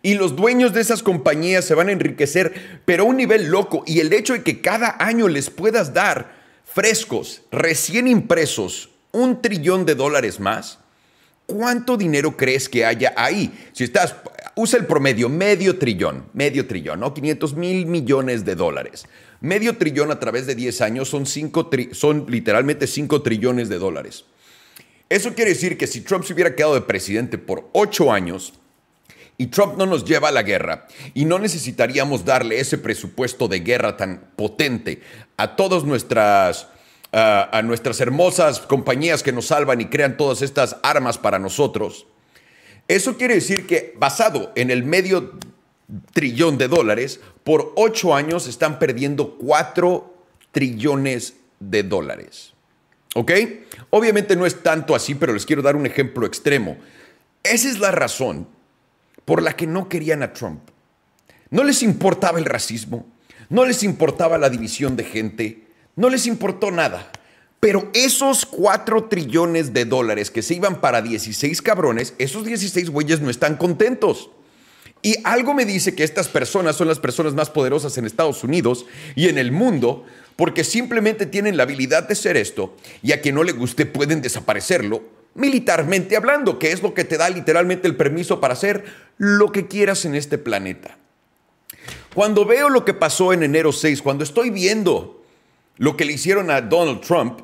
y 0.06 0.16
los 0.16 0.36
dueños 0.36 0.74
de 0.74 0.82
esas 0.82 1.02
compañías 1.02 1.64
se 1.64 1.76
van 1.76 1.88
a 1.88 1.94
enriquecer, 1.94 2.82
pero 2.86 3.04
a 3.04 3.08
un 3.08 3.16
nivel 3.16 3.48
loco. 3.48 3.84
Y 3.88 4.02
el 4.02 4.12
hecho 4.12 4.34
de 4.34 4.44
que 4.44 4.60
cada 4.62 4.98
año 5.00 5.30
les 5.30 5.50
puedas 5.50 5.94
dar 5.94 6.36
frescos, 6.66 7.44
recién 7.52 8.10
impresos, 8.10 8.90
un 9.14 9.42
trillón 9.42 9.86
de 9.86 9.96
dólares 9.96 10.42
más, 10.42 10.80
¿cuánto 11.46 11.96
dinero 11.96 12.36
crees 12.36 12.68
que 12.68 12.84
haya 12.84 13.14
ahí? 13.16 13.58
Si 13.72 13.86
estás, 13.86 14.14
usa 14.56 14.78
el 14.78 14.86
promedio, 14.86 15.30
medio 15.30 15.80
trillón, 15.80 16.26
medio 16.34 16.68
trillón, 16.68 17.00
¿no? 17.00 17.14
500 17.14 17.56
mil 17.56 17.86
millones 17.86 18.44
de 18.44 18.56
dólares. 18.56 19.06
Medio 19.40 19.78
trillón 19.78 20.12
a 20.12 20.20
través 20.20 20.46
de 20.48 20.56
10 20.56 20.82
años 20.82 21.08
son, 21.08 21.26
cinco 21.26 21.70
son 21.94 22.26
literalmente 22.28 22.88
5 22.88 23.22
trillones 23.22 23.70
de 23.70 23.78
dólares. 23.78 24.26
Eso 25.08 25.34
quiere 25.34 25.52
decir 25.52 25.78
que 25.78 25.88
si 25.88 26.02
Trump 26.02 26.26
se 26.26 26.34
hubiera 26.34 26.56
quedado 26.56 26.74
de 26.74 26.82
presidente 26.82 27.38
por 27.38 27.70
8 27.72 28.12
años, 28.12 28.54
y 29.38 29.48
Trump 29.48 29.78
no 29.78 29.86
nos 29.86 30.06
lleva 30.06 30.30
a 30.30 30.32
la 30.32 30.44
guerra 30.44 30.88
y 31.14 31.26
no 31.26 31.40
necesitaríamos 31.40 32.26
darle 32.26 32.60
ese 32.60 32.78
presupuesto 32.78 33.48
de 33.48 33.60
guerra 33.60 33.98
tan 33.98 34.32
potente 34.36 35.02
a 35.38 35.56
todas 35.56 35.84
nuestras 35.84 36.68
a 37.16 37.62
nuestras 37.64 38.02
hermosas 38.02 38.60
compañías 38.62 39.22
que 39.22 39.32
nos 39.32 39.46
salvan 39.46 39.80
y 39.80 39.86
crean 39.86 40.18
todas 40.18 40.42
estas 40.42 40.78
armas 40.82 41.20
para 41.20 41.38
nosotros. 41.38 42.08
Eso 42.88 43.18
quiere 43.18 43.36
decir 43.36 43.68
que 43.68 43.94
basado 43.98 44.52
en 44.56 44.72
el 44.72 44.84
medio 44.84 45.34
trillón 46.14 46.58
de 46.58 46.68
dólares, 46.68 47.20
por 47.44 47.72
ocho 47.76 48.16
años 48.16 48.48
están 48.48 48.80
perdiendo 48.80 49.38
cuatro 49.38 50.18
trillones 50.52 51.36
de 51.60 51.84
dólares. 51.84 52.54
¿Ok? 53.16 53.32
Obviamente 53.92 54.36
no 54.36 54.48
es 54.48 54.64
tanto 54.64 54.96
así, 54.96 55.14
pero 55.14 55.34
les 55.34 55.46
quiero 55.46 55.62
dar 55.62 55.76
un 55.76 55.86
ejemplo 55.86 56.26
extremo. 56.26 56.78
Esa 57.44 57.70
es 57.70 57.80
la 57.80 57.92
razón 57.92 58.48
por 59.26 59.42
la 59.42 59.56
que 59.56 59.68
no 59.68 59.90
querían 59.90 60.24
a 60.24 60.34
Trump. 60.34 60.62
No 61.50 61.64
les 61.64 61.84
importaba 61.84 62.40
el 62.40 62.46
racismo, 62.46 63.06
no 63.50 63.66
les 63.66 63.84
importaba 63.84 64.38
la 64.38 64.50
división 64.50 64.96
de 64.96 65.04
gente, 65.04 65.68
no 65.96 66.10
les 66.10 66.26
importó 66.26 66.72
nada. 66.72 67.12
Pero 67.60 67.90
esos 67.94 68.46
4 68.46 69.06
trillones 69.06 69.74
de 69.74 69.86
dólares 69.86 70.32
que 70.32 70.42
se 70.42 70.56
iban 70.56 70.82
para 70.82 71.02
16 71.02 71.62
cabrones, 71.62 72.14
esos 72.18 72.44
16 72.44 72.90
güeyes 72.90 73.22
no 73.22 73.30
están 73.30 73.56
contentos. 73.56 74.32
Y 75.02 75.16
algo 75.24 75.54
me 75.54 75.66
dice 75.66 75.96
que 75.96 76.04
estas 76.04 76.30
personas 76.30 76.76
son 76.76 76.88
las 76.88 77.00
personas 77.00 77.34
más 77.34 77.50
poderosas 77.50 77.98
en 77.98 78.06
Estados 78.06 78.44
Unidos 78.44 78.86
y 79.16 79.28
en 79.28 79.38
el 79.38 79.52
mundo 79.52 80.06
porque 80.36 80.64
simplemente 80.64 81.26
tienen 81.26 81.58
la 81.58 81.64
habilidad 81.64 82.08
de 82.08 82.16
ser 82.16 82.38
esto 82.38 82.76
y 83.02 83.12
a 83.12 83.22
quien 83.22 83.36
no 83.36 83.44
le 83.44 83.52
guste 83.52 83.86
pueden 83.86 84.22
desaparecerlo 84.22 85.04
militarmente 85.36 86.16
hablando, 86.16 86.60
que 86.60 86.72
es 86.72 86.82
lo 86.82 86.94
que 86.94 87.04
te 87.04 87.18
da 87.18 87.30
literalmente 87.30 87.88
el 87.88 87.96
permiso 87.96 88.40
para 88.40 88.54
hacer 88.54 88.86
lo 89.18 89.52
que 89.52 89.68
quieras 89.68 90.06
en 90.06 90.16
este 90.16 90.38
planeta. 90.38 90.98
Cuando 92.14 92.46
veo 92.46 92.70
lo 92.70 92.86
que 92.86 92.94
pasó 92.94 93.34
en 93.34 93.44
enero 93.44 93.72
6, 93.72 94.02
cuando 94.02 94.24
estoy 94.24 94.50
viendo 94.50 95.24
lo 95.78 95.98
que 95.98 96.06
le 96.06 96.14
hicieron 96.14 96.52
a 96.52 96.62
Donald 96.62 97.02
Trump, 97.02 97.42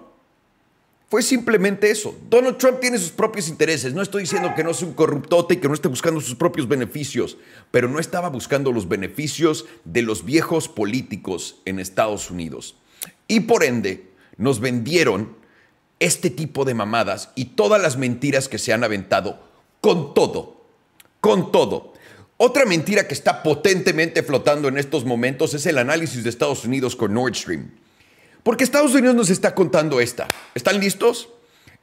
fue 1.09 1.23
simplemente 1.23 1.89
eso. 1.89 2.15
Donald 2.29 2.57
Trump 2.57 2.79
tiene 2.79 2.99
sus 2.99 3.09
propios 3.09 3.47
intereses. 3.49 3.95
No 3.95 4.03
estoy 4.03 4.23
diciendo 4.23 4.53
que 4.55 4.63
no 4.63 4.75
sea 4.75 4.87
un 4.87 4.93
corruptote 4.93 5.55
y 5.55 5.57
que 5.57 5.67
no 5.67 5.73
esté 5.73 5.87
buscando 5.87 6.21
sus 6.21 6.35
propios 6.35 6.67
beneficios, 6.67 7.37
pero 7.71 7.89
no 7.89 7.97
estaba 7.97 8.29
buscando 8.29 8.71
los 8.71 8.87
beneficios 8.87 9.65
de 9.85 10.03
los 10.03 10.23
viejos 10.23 10.69
políticos 10.69 11.61
en 11.65 11.79
Estados 11.79 12.29
Unidos. 12.29 12.75
Y 13.27 13.39
por 13.41 13.63
ende, 13.63 14.11
nos 14.37 14.59
vendieron 14.59 15.35
este 15.99 16.29
tipo 16.29 16.65
de 16.65 16.73
mamadas 16.73 17.29
y 17.35 17.45
todas 17.45 17.81
las 17.81 17.97
mentiras 17.97 18.47
que 18.47 18.57
se 18.57 18.73
han 18.73 18.83
aventado 18.83 19.39
con 19.81 20.13
todo, 20.13 20.65
con 21.19 21.51
todo. 21.51 21.93
Otra 22.37 22.65
mentira 22.65 23.07
que 23.07 23.13
está 23.13 23.43
potentemente 23.43 24.23
flotando 24.23 24.69
en 24.69 24.77
estos 24.77 25.03
momentos 25.03 25.53
es 25.53 25.65
el 25.65 25.77
análisis 25.77 26.23
de 26.23 26.29
Estados 26.29 26.63
Unidos 26.63 26.95
con 26.95 27.13
Nord 27.13 27.35
Stream. 27.35 27.71
Porque 28.43 28.63
Estados 28.63 28.93
Unidos 28.93 29.15
nos 29.15 29.29
está 29.29 29.53
contando 29.53 29.99
esta. 29.99 30.27
¿Están 30.55 30.79
listos? 30.79 31.29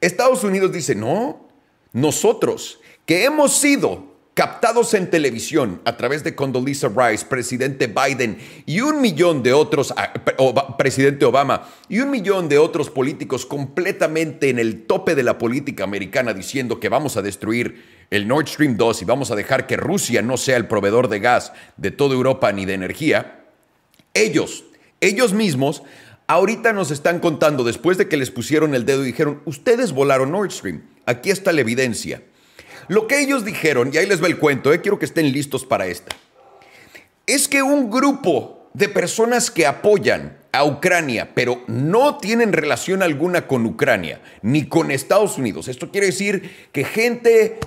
Estados 0.00 0.44
Unidos 0.44 0.72
dice, 0.72 0.94
no, 0.94 1.48
nosotros 1.92 2.80
que 3.04 3.24
hemos 3.24 3.54
sido 3.54 4.15
captados 4.36 4.92
en 4.92 5.08
televisión 5.08 5.80
a 5.86 5.96
través 5.96 6.22
de 6.22 6.34
Condoleezza 6.34 6.90
Rice, 6.94 7.24
presidente 7.24 7.86
Biden 7.86 8.36
y 8.66 8.82
un 8.82 9.00
millón 9.00 9.42
de 9.42 9.54
otros, 9.54 9.94
ah, 9.96 10.12
presidente 10.76 11.24
Obama 11.24 11.66
y 11.88 12.00
un 12.00 12.10
millón 12.10 12.46
de 12.46 12.58
otros 12.58 12.90
políticos 12.90 13.46
completamente 13.46 14.50
en 14.50 14.58
el 14.58 14.82
tope 14.82 15.14
de 15.14 15.22
la 15.22 15.38
política 15.38 15.84
americana 15.84 16.34
diciendo 16.34 16.78
que 16.78 16.90
vamos 16.90 17.16
a 17.16 17.22
destruir 17.22 17.82
el 18.10 18.28
Nord 18.28 18.48
Stream 18.48 18.76
2 18.76 19.00
y 19.00 19.04
vamos 19.06 19.30
a 19.30 19.36
dejar 19.36 19.66
que 19.66 19.78
Rusia 19.78 20.20
no 20.20 20.36
sea 20.36 20.58
el 20.58 20.68
proveedor 20.68 21.08
de 21.08 21.20
gas 21.20 21.54
de 21.78 21.90
toda 21.90 22.14
Europa 22.14 22.52
ni 22.52 22.66
de 22.66 22.74
energía, 22.74 23.46
ellos, 24.12 24.64
ellos 25.00 25.32
mismos 25.32 25.82
Ahorita 26.28 26.72
nos 26.72 26.90
están 26.90 27.20
contando, 27.20 27.62
después 27.62 27.98
de 27.98 28.08
que 28.08 28.16
les 28.16 28.32
pusieron 28.32 28.74
el 28.74 28.84
dedo 28.84 29.04
y 29.04 29.06
dijeron, 29.06 29.42
ustedes 29.44 29.92
volaron 29.92 30.32
Nord 30.32 30.50
Stream, 30.50 30.82
aquí 31.06 31.30
está 31.30 31.52
la 31.52 31.60
evidencia. 31.60 32.20
Lo 32.88 33.06
que 33.06 33.20
ellos 33.20 33.44
dijeron, 33.44 33.90
y 33.92 33.96
ahí 33.96 34.06
les 34.06 34.22
va 34.22 34.26
el 34.26 34.38
cuento, 34.38 34.72
eh, 34.72 34.80
quiero 34.80 34.98
que 34.98 35.06
estén 35.06 35.32
listos 35.32 35.64
para 35.64 35.86
esta, 35.86 36.14
es 37.26 37.48
que 37.48 37.62
un 37.62 37.90
grupo 37.90 38.68
de 38.74 38.88
personas 38.88 39.50
que 39.50 39.66
apoyan 39.66 40.36
a 40.52 40.64
Ucrania, 40.64 41.30
pero 41.34 41.62
no 41.66 42.18
tienen 42.18 42.52
relación 42.52 43.02
alguna 43.02 43.46
con 43.46 43.66
Ucrania, 43.66 44.20
ni 44.42 44.66
con 44.66 44.90
Estados 44.90 45.38
Unidos. 45.38 45.68
Esto 45.68 45.90
quiere 45.90 46.06
decir 46.06 46.68
que 46.72 46.84
gente 46.84 47.58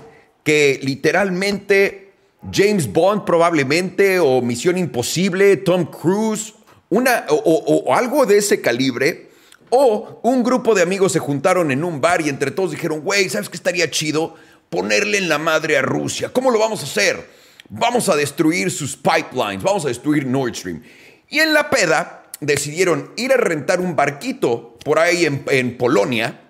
que 0.43 0.79
literalmente 0.81 2.13
James 2.51 2.91
Bond 2.91 3.25
probablemente, 3.25 4.19
o 4.19 4.41
Misión 4.41 4.77
Imposible, 4.77 5.57
Tom 5.57 5.85
Cruise, 5.85 6.53
una, 6.89 7.25
o, 7.29 7.93
algo 7.93 8.25
de 8.25 8.37
ese 8.37 8.61
calibre, 8.61 9.29
o 9.69 10.19
un 10.23 10.43
grupo 10.43 10.73
de 10.73 10.81
amigos 10.81 11.11
se 11.11 11.19
juntaron 11.19 11.69
en 11.69 11.83
un 11.83 12.01
bar 12.01 12.21
y 12.21 12.29
entre 12.29 12.49
todos 12.49 12.71
dijeron, 12.71 13.01
güey, 13.01 13.29
¿sabes 13.29 13.49
qué 13.49 13.57
estaría 13.57 13.91
chido? 13.91 14.35
Ponerle 14.69 15.17
en 15.17 15.29
la 15.29 15.37
madre 15.37 15.77
a 15.77 15.81
Rusia. 15.81 16.29
¿Cómo 16.31 16.51
lo 16.51 16.59
vamos 16.59 16.81
a 16.81 16.85
hacer? 16.85 17.29
Vamos 17.69 18.09
a 18.09 18.15
destruir 18.15 18.71
sus 18.71 18.95
pipelines, 18.95 19.63
vamos 19.63 19.85
a 19.85 19.89
destruir 19.89 20.25
Nord 20.25 20.55
Stream. 20.55 20.83
Y 21.29 21.39
en 21.39 21.53
la 21.53 21.69
peda 21.69 22.23
decidieron 22.39 23.11
ir 23.15 23.31
a 23.31 23.37
rentar 23.37 23.79
un 23.79 23.95
barquito 23.95 24.77
por 24.83 24.99
ahí 24.99 25.25
en, 25.25 25.77
Polonia, 25.77 26.41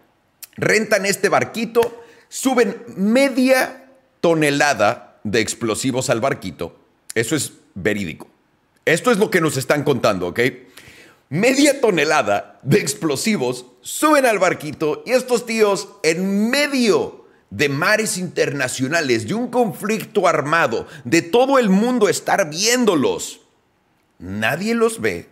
rentan 0.55 1.05
este 1.05 1.29
barquito, 1.29 2.03
suben 2.29 2.83
media 2.95 3.89
tonelada 4.21 5.19
de 5.23 5.41
explosivos 5.41 6.09
al 6.09 6.21
barquito. 6.21 6.79
Eso 7.15 7.35
es 7.35 7.53
verídico. 7.75 8.27
Esto 8.85 9.11
es 9.11 9.17
lo 9.17 9.29
que 9.29 9.41
nos 9.41 9.57
están 9.57 9.83
contando, 9.83 10.27
¿ok? 10.27 10.39
Media 11.29 11.79
tonelada 11.81 12.59
de 12.63 12.79
explosivos 12.79 13.65
suben 13.81 14.25
al 14.25 14.39
barquito 14.39 15.03
y 15.05 15.11
estos 15.11 15.45
tíos 15.45 15.89
en 16.03 16.49
medio 16.49 17.18
de 17.49 17.69
mares 17.69 18.17
internacionales, 18.17 19.27
de 19.27 19.33
un 19.33 19.49
conflicto 19.49 20.27
armado, 20.27 20.87
de 21.03 21.21
todo 21.21 21.59
el 21.59 21.69
mundo 21.69 22.09
estar 22.09 22.49
viéndolos. 22.49 23.41
Nadie 24.19 24.75
los 24.75 25.01
ve, 25.01 25.27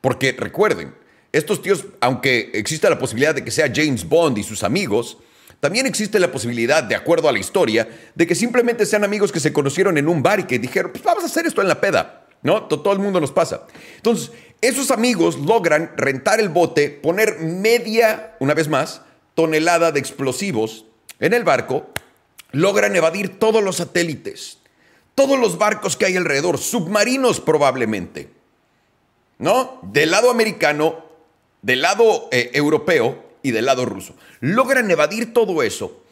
porque 0.00 0.32
recuerden, 0.32 0.94
estos 1.32 1.62
tíos, 1.62 1.86
aunque 2.00 2.50
exista 2.54 2.90
la 2.90 2.98
posibilidad 2.98 3.34
de 3.34 3.44
que 3.44 3.50
sea 3.50 3.70
James 3.72 4.08
Bond 4.08 4.38
y 4.38 4.42
sus 4.42 4.64
amigos, 4.64 5.18
también 5.60 5.86
existe 5.86 6.18
la 6.18 6.32
posibilidad, 6.32 6.82
de 6.82 6.96
acuerdo 6.96 7.28
a 7.28 7.32
la 7.32 7.38
historia, 7.38 7.88
de 8.14 8.26
que 8.26 8.34
simplemente 8.34 8.86
sean 8.86 9.04
amigos 9.04 9.30
que 9.30 9.40
se 9.40 9.52
conocieron 9.52 9.98
en 9.98 10.08
un 10.08 10.22
bar 10.22 10.40
y 10.40 10.44
que 10.44 10.58
dijeron, 10.58 10.90
pues 10.90 11.04
vamos 11.04 11.22
a 11.22 11.26
hacer 11.26 11.46
esto 11.46 11.60
en 11.60 11.68
la 11.68 11.80
peda. 11.80 12.26
¿no? 12.42 12.64
Todo 12.64 12.92
el 12.92 12.98
mundo 12.98 13.20
nos 13.20 13.32
pasa. 13.32 13.66
Entonces, 13.96 14.32
esos 14.60 14.90
amigos 14.90 15.38
logran 15.38 15.92
rentar 15.96 16.40
el 16.40 16.48
bote, 16.48 16.88
poner 16.90 17.38
media, 17.40 18.36
una 18.40 18.54
vez 18.54 18.68
más, 18.68 19.02
tonelada 19.34 19.92
de 19.92 20.00
explosivos 20.00 20.86
en 21.20 21.32
el 21.34 21.44
barco, 21.44 21.90
logran 22.52 22.96
evadir 22.96 23.38
todos 23.38 23.62
los 23.62 23.76
satélites, 23.76 24.58
todos 25.14 25.38
los 25.38 25.58
barcos 25.58 25.96
que 25.96 26.06
hay 26.06 26.16
alrededor, 26.16 26.58
submarinos 26.58 27.40
probablemente, 27.40 28.30
¿no? 29.38 29.78
Del 29.82 30.10
lado 30.10 30.30
americano, 30.30 31.04
del 31.62 31.82
lado 31.82 32.28
eh, 32.32 32.50
europeo 32.54 33.36
y 33.42 33.52
del 33.52 33.66
lado 33.66 33.84
ruso. 33.84 34.16
Logran 34.40 34.90
evadir 34.90 35.32
todo 35.32 35.62
eso, 35.62 36.02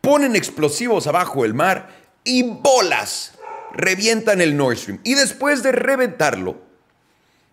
ponen 0.00 0.34
explosivos 0.34 1.06
abajo 1.06 1.42
del 1.42 1.54
mar 1.54 1.90
y 2.24 2.42
bolas 2.42 3.34
revientan 3.72 4.40
el 4.40 4.56
Nord 4.56 4.76
Stream. 4.76 5.00
Y 5.04 5.14
después 5.14 5.62
de 5.62 5.72
reventarlo, 5.72 6.60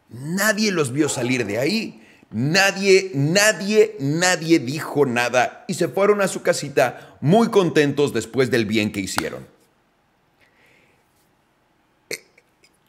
nadie 0.10 0.72
los 0.72 0.92
vio 0.92 1.10
salir 1.10 1.46
de 1.46 1.60
ahí. 1.60 2.07
Nadie, 2.30 3.12
nadie, 3.14 3.96
nadie 4.00 4.60
dijo 4.60 5.06
nada 5.06 5.64
y 5.68 5.76
se 5.76 5.88
fueron 5.88 6.22
a 6.22 6.28
su 6.28 6.42
casita 6.42 7.18
muy 7.22 7.50
contentos 7.50 8.14
después 8.14 8.52
del 8.52 8.66
bien 8.66 8.92
que 8.92 9.00
hicieron. 9.00 9.48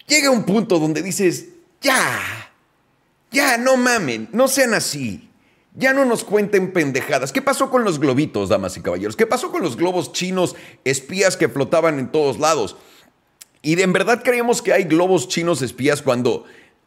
Llega 0.09 0.31
un 0.31 0.45
punto 0.45 0.79
donde 0.79 1.03
dices, 1.03 1.51
ya, 1.81 2.51
ya, 3.31 3.59
no 3.59 3.77
mamen, 3.77 4.29
no 4.33 4.49
sean 4.49 4.75
así. 4.75 5.25
Ya 5.75 5.93
no 5.93 6.05
nos 6.05 6.25
cuenten 6.25 6.73
pendejadas. 6.73 7.31
¿Qué 7.31 7.41
pasó 7.41 7.71
con 7.71 7.85
los 7.85 8.01
globitos, 8.01 8.49
damas 8.49 8.77
y 8.77 8.81
caballeros? 8.81 9.15
¿Qué 9.15 9.27
pasó 9.27 9.53
con 9.53 9.63
los 9.63 9.77
globos 9.77 10.13
chinos 10.13 10.57
espías 10.83 11.37
que 11.37 11.49
flotaban 11.49 12.01
en 12.01 12.11
todos 12.11 12.41
lados? 12.41 12.77
Y 13.63 13.77
de 13.77 13.85
en 13.85 13.93
verdad 13.93 14.23
creemos 14.25 14.61
que 14.61 14.73
hay 14.73 14.85
globos 14.85 15.29
chinos 15.29 15.63
espías 15.63 16.03
cuando 16.03 16.47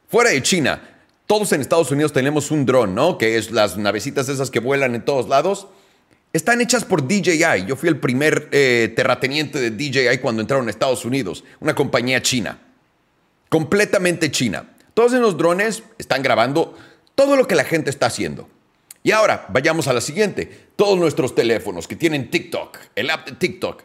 fuera 0.10 0.32
de 0.32 0.42
China, 0.42 0.91
todos 1.32 1.54
en 1.54 1.62
Estados 1.62 1.90
Unidos 1.92 2.12
tenemos 2.12 2.52
un 2.52 2.66
dron, 2.66 2.94
¿no? 2.94 3.18
Que 3.18 3.38
es 3.38 3.52
las 3.52 3.78
navecitas 3.78 4.28
esas 4.28 4.52
que 4.52 4.60
vuelan 4.60 4.96
en 4.96 5.06
todos 5.06 5.30
lados. 5.30 5.70
Están 6.34 6.60
hechas 6.60 6.84
por 6.84 7.08
DJI. 7.08 7.66
Yo 7.66 7.78
fui 7.78 7.88
el 7.88 8.02
primer 8.02 8.50
eh, 8.52 8.92
terrateniente 8.98 9.58
de 9.58 9.72
DJI 9.72 10.18
cuando 10.18 10.42
entraron 10.42 10.68
a 10.68 10.72
Estados 10.72 11.06
Unidos, 11.06 11.46
una 11.62 11.74
compañía 11.74 12.22
china, 12.22 12.60
completamente 13.48 14.30
china. 14.30 14.74
Todos 14.94 15.14
en 15.14 15.22
los 15.22 15.38
drones 15.38 15.84
están 15.98 16.22
grabando 16.22 16.78
todo 17.16 17.38
lo 17.38 17.48
que 17.48 17.56
la 17.56 17.64
gente 17.64 17.92
está 17.92 18.08
haciendo. 18.08 18.50
Y 19.02 19.12
ahora, 19.12 19.46
vayamos 19.54 19.88
a 19.88 19.94
la 19.94 20.02
siguiente. 20.02 20.68
Todos 20.76 21.00
nuestros 21.00 21.34
teléfonos 21.34 21.88
que 21.88 21.96
tienen 21.96 22.30
TikTok, 22.30 22.78
el 22.94 23.10
app 23.10 23.30
de 23.30 23.36
TikTok, 23.38 23.84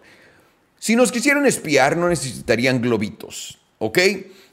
si 0.80 0.96
nos 0.96 1.12
quisieran 1.12 1.46
espiar, 1.46 1.96
no 1.96 2.08
necesitarían 2.08 2.82
globitos, 2.82 3.60
¿ok? 3.78 3.98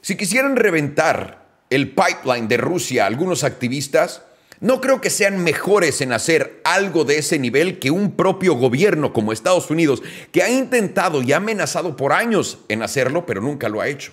Si 0.00 0.16
quisieran 0.16 0.54
reventar 0.54 1.43
el 1.74 1.90
pipeline 1.90 2.48
de 2.48 2.56
Rusia 2.56 3.06
algunos 3.06 3.44
activistas, 3.44 4.22
no 4.60 4.80
creo 4.80 5.00
que 5.00 5.10
sean 5.10 5.42
mejores 5.42 6.00
en 6.00 6.12
hacer 6.12 6.60
algo 6.64 7.04
de 7.04 7.18
ese 7.18 7.38
nivel 7.38 7.78
que 7.78 7.90
un 7.90 8.12
propio 8.12 8.54
gobierno 8.54 9.12
como 9.12 9.32
Estados 9.32 9.70
Unidos, 9.70 10.02
que 10.32 10.42
ha 10.42 10.50
intentado 10.50 11.22
y 11.22 11.32
ha 11.32 11.38
amenazado 11.38 11.96
por 11.96 12.12
años 12.12 12.58
en 12.68 12.82
hacerlo, 12.82 13.26
pero 13.26 13.40
nunca 13.40 13.68
lo 13.68 13.80
ha 13.80 13.88
hecho. 13.88 14.12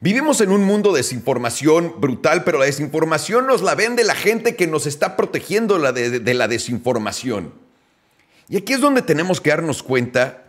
Vivimos 0.00 0.40
en 0.40 0.52
un 0.52 0.64
mundo 0.64 0.92
de 0.92 0.98
desinformación 0.98 2.00
brutal, 2.00 2.44
pero 2.44 2.58
la 2.58 2.66
desinformación 2.66 3.48
nos 3.48 3.62
la 3.62 3.74
vende 3.74 4.04
la 4.04 4.14
gente 4.14 4.54
que 4.54 4.68
nos 4.68 4.86
está 4.86 5.16
protegiendo 5.16 5.78
de, 5.92 6.34
la 6.34 6.46
desinformación. 6.46 7.52
Y 8.48 8.56
aquí 8.56 8.74
es 8.74 8.80
donde 8.80 9.02
tenemos 9.02 9.40
que 9.40 9.50
darnos 9.50 9.82
cuenta 9.82 10.44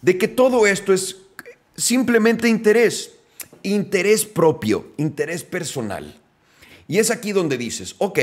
de 0.00 0.16
que 0.16 0.26
todo 0.26 0.66
esto 0.66 0.94
es 0.94 1.16
simplemente 1.76 2.48
interés, 2.48 3.12
interés 3.74 4.24
propio, 4.24 4.92
interés 4.96 5.44
personal. 5.44 6.20
Y 6.86 6.98
es 6.98 7.10
aquí 7.10 7.32
donde 7.32 7.58
dices, 7.58 7.94
ok, 7.98 8.18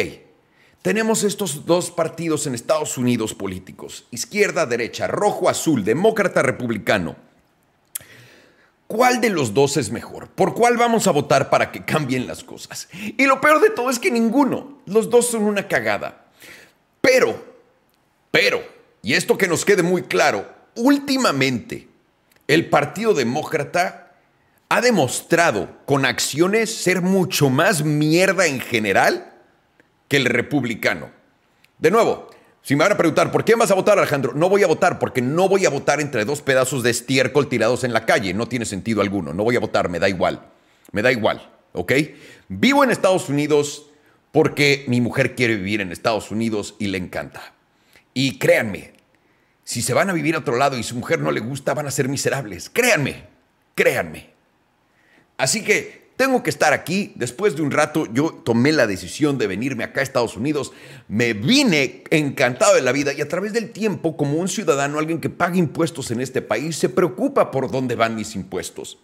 tenemos 0.82 1.24
estos 1.24 1.66
dos 1.66 1.92
partidos 1.92 2.46
en 2.46 2.56
Estados 2.56 2.98
Unidos 2.98 3.34
políticos, 3.34 4.06
izquierda, 4.12 4.66
derecha, 4.66 5.08
rojo, 5.08 5.50
azul, 5.50 5.84
demócrata, 5.84 6.44
republicano. 6.44 7.16
¿Cuál 8.88 9.20
de 9.20 9.32
los 9.32 9.54
dos 9.56 9.78
es 9.78 9.90
mejor? 9.90 10.30
¿Por 10.30 10.54
cuál 10.54 10.78
vamos 10.78 11.08
a 11.08 11.12
votar 11.12 11.50
para 11.50 11.72
que 11.72 11.84
cambien 11.86 12.28
las 12.28 12.44
cosas? 12.44 12.88
Y 12.94 13.26
lo 13.26 13.42
peor 13.42 13.62
de 13.62 13.72
todo 13.72 13.90
es 13.90 13.98
que 13.98 14.12
ninguno. 14.12 14.80
Los 14.86 15.10
dos 15.10 15.28
son 15.28 15.44
una 15.44 15.68
cagada. 15.68 16.28
Pero, 17.02 17.44
pero, 18.30 18.64
y 19.02 19.14
esto 19.14 19.38
que 19.38 19.48
nos 19.48 19.66
quede 19.66 19.82
muy 19.82 20.04
claro, 20.04 20.48
últimamente 20.76 21.88
el 22.48 22.70
Partido 22.70 23.16
Demócrata 23.16 24.05
ha 24.70 24.82
demostrado 24.82 25.70
con 25.86 26.06
acciones 26.06 26.76
ser 26.76 27.02
mucho 27.02 27.50
más 27.50 27.84
mierda 27.84 28.48
en 28.48 28.60
general 28.60 29.34
que 30.08 30.18
el 30.18 30.26
republicano. 30.26 31.12
De 31.78 31.92
nuevo, 31.92 32.30
si 32.62 32.76
me 32.76 32.84
van 32.84 32.94
a 32.94 32.98
preguntar, 32.98 33.32
¿por 33.32 33.46
qué 33.46 33.56
vas 33.56 33.70
a 33.70 33.76
votar, 33.76 34.00
Alejandro? 34.00 34.34
No 34.34 34.50
voy 34.50 34.64
a 34.64 34.68
votar 34.68 34.98
porque 34.98 35.22
no 35.22 35.48
voy 35.48 35.66
a 35.66 35.70
votar 35.70 36.02
entre 36.02 36.26
dos 36.26 36.42
pedazos 36.42 36.82
de 36.82 36.90
estiércol 36.90 37.48
tirados 37.48 37.84
en 37.84 37.94
la 37.94 38.06
calle. 38.06 38.34
No 38.34 38.48
tiene 38.48 38.66
sentido 38.66 39.02
alguno. 39.02 39.34
No 39.34 39.44
voy 39.44 39.56
a 39.56 39.60
votar, 39.60 39.88
me 39.90 40.00
da 40.00 40.10
igual. 40.10 40.48
Me 40.92 41.02
da 41.02 41.12
igual, 41.12 41.48
¿ok? 41.74 41.92
Vivo 42.48 42.84
en 42.84 42.92
Estados 42.92 43.30
Unidos 43.30 43.92
porque 44.32 44.84
mi 44.88 45.00
mujer 45.00 45.36
quiere 45.36 45.56
vivir 45.56 45.82
en 45.82 45.92
Estados 45.92 46.32
Unidos 46.32 46.76
y 46.80 46.88
le 46.88 46.98
encanta. 46.98 47.54
Y 48.14 48.40
créanme, 48.40 48.94
si 49.64 49.82
se 49.82 49.94
van 49.94 50.10
a 50.10 50.14
vivir 50.14 50.36
a 50.36 50.40
otro 50.40 50.58
lado 50.58 50.78
y 50.78 50.84
su 50.84 50.96
mujer 50.96 51.20
no 51.20 51.32
le 51.32 51.42
gusta, 51.42 51.74
van 51.74 51.88
a 51.88 51.92
ser 51.92 52.10
miserables. 52.10 52.70
Créanme, 52.70 53.28
créanme. 53.76 54.35
Así 55.38 55.64
que 55.64 56.06
tengo 56.18 56.44
que 56.44 56.50
estar 56.50 56.74
aquí. 56.74 57.14
Después 57.16 57.56
de 57.56 57.62
un 57.62 57.72
rato 57.72 58.08
yo 58.14 58.32
tomé 58.32 58.72
la 58.72 58.88
decisión 58.88 59.38
de 59.38 59.48
venirme 59.48 59.84
acá 59.84 60.00
a 60.00 60.04
Estados 60.04 60.38
Unidos. 60.38 60.72
Me 61.08 61.34
vine 61.34 62.04
encantado 62.10 62.76
de 62.76 62.82
la 62.82 62.92
vida 62.92 63.14
y 63.14 63.22
a 63.22 63.28
través 63.28 63.54
del 63.54 63.72
tiempo, 63.72 64.16
como 64.16 64.38
un 64.38 64.48
ciudadano, 64.48 65.00
alguien 65.00 65.20
que 65.20 65.30
paga 65.30 65.58
impuestos 65.58 66.12
en 66.12 66.22
este 66.22 66.42
país, 66.42 66.78
se 66.78 66.90
preocupa 66.90 67.52
por 67.52 67.70
dónde 67.70 67.96
van 67.96 68.16
mis 68.16 68.36
impuestos. 68.36 68.98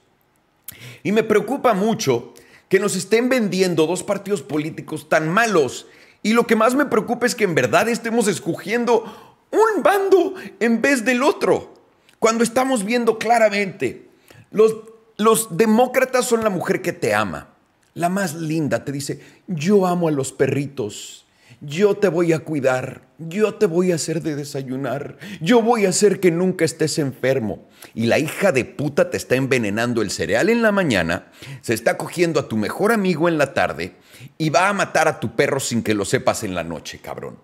Y 1.03 1.11
me 1.11 1.23
preocupa 1.23 1.73
mucho 1.73 2.33
que 2.69 2.79
nos 2.79 2.95
estén 2.95 3.27
vendiendo 3.27 3.85
dos 3.85 4.03
partidos 4.03 4.41
políticos 4.41 5.09
tan 5.09 5.27
malos. 5.27 5.87
Y 6.23 6.33
lo 6.33 6.47
que 6.47 6.55
más 6.55 6.75
me 6.75 6.85
preocupa 6.85 7.25
es 7.25 7.35
que 7.35 7.43
en 7.43 7.55
verdad 7.55 7.89
estemos 7.89 8.27
escogiendo 8.27 9.37
un 9.51 9.83
bando 9.83 10.35
en 10.59 10.81
vez 10.81 11.03
del 11.03 11.23
otro. 11.23 11.73
Cuando 12.19 12.43
estamos 12.43 12.85
viendo 12.85 13.17
claramente 13.17 14.07
los 14.51 14.90
los 15.21 15.55
demócratas 15.55 16.25
son 16.25 16.43
la 16.43 16.49
mujer 16.49 16.81
que 16.81 16.93
te 16.93 17.13
ama, 17.13 17.49
la 17.93 18.09
más 18.09 18.33
linda. 18.33 18.83
Te 18.83 18.91
dice, 18.91 19.21
yo 19.47 19.85
amo 19.85 20.07
a 20.07 20.11
los 20.11 20.31
perritos, 20.31 21.25
yo 21.61 21.95
te 21.95 22.07
voy 22.07 22.33
a 22.33 22.39
cuidar, 22.39 23.03
yo 23.19 23.53
te 23.55 23.67
voy 23.67 23.91
a 23.91 23.95
hacer 23.95 24.23
de 24.23 24.35
desayunar, 24.35 25.17
yo 25.39 25.61
voy 25.61 25.85
a 25.85 25.89
hacer 25.89 26.19
que 26.19 26.31
nunca 26.31 26.65
estés 26.65 26.97
enfermo. 26.97 27.67
Y 27.93 28.07
la 28.07 28.17
hija 28.17 28.51
de 28.51 28.65
puta 28.65 29.09
te 29.11 29.17
está 29.17 29.35
envenenando 29.35 30.01
el 30.01 30.09
cereal 30.09 30.49
en 30.49 30.63
la 30.63 30.71
mañana, 30.71 31.31
se 31.61 31.75
está 31.75 31.97
cogiendo 31.97 32.39
a 32.39 32.47
tu 32.47 32.57
mejor 32.57 32.91
amigo 32.91 33.29
en 33.29 33.37
la 33.37 33.53
tarde 33.53 33.95
y 34.37 34.49
va 34.49 34.69
a 34.69 34.73
matar 34.73 35.07
a 35.07 35.19
tu 35.19 35.35
perro 35.35 35.59
sin 35.59 35.83
que 35.83 35.93
lo 35.93 36.05
sepas 36.05 36.43
en 36.43 36.55
la 36.55 36.63
noche, 36.63 36.99
cabrón. 36.99 37.37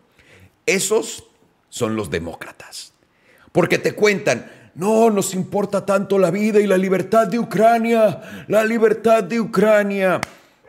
Esos 0.66 1.26
son 1.70 1.96
los 1.96 2.10
demócratas. 2.10 2.94
Porque 3.52 3.78
te 3.78 3.94
cuentan, 3.94 4.52
no 4.78 5.10
nos 5.10 5.34
importa 5.34 5.86
tanto 5.86 6.20
la 6.20 6.30
vida 6.30 6.60
y 6.60 6.68
la 6.68 6.78
libertad 6.78 7.28
de 7.28 7.40
Ucrania, 7.40 8.46
la 8.48 8.64
libertad 8.64 9.24
de 9.24 9.40
Ucrania. 9.42 10.22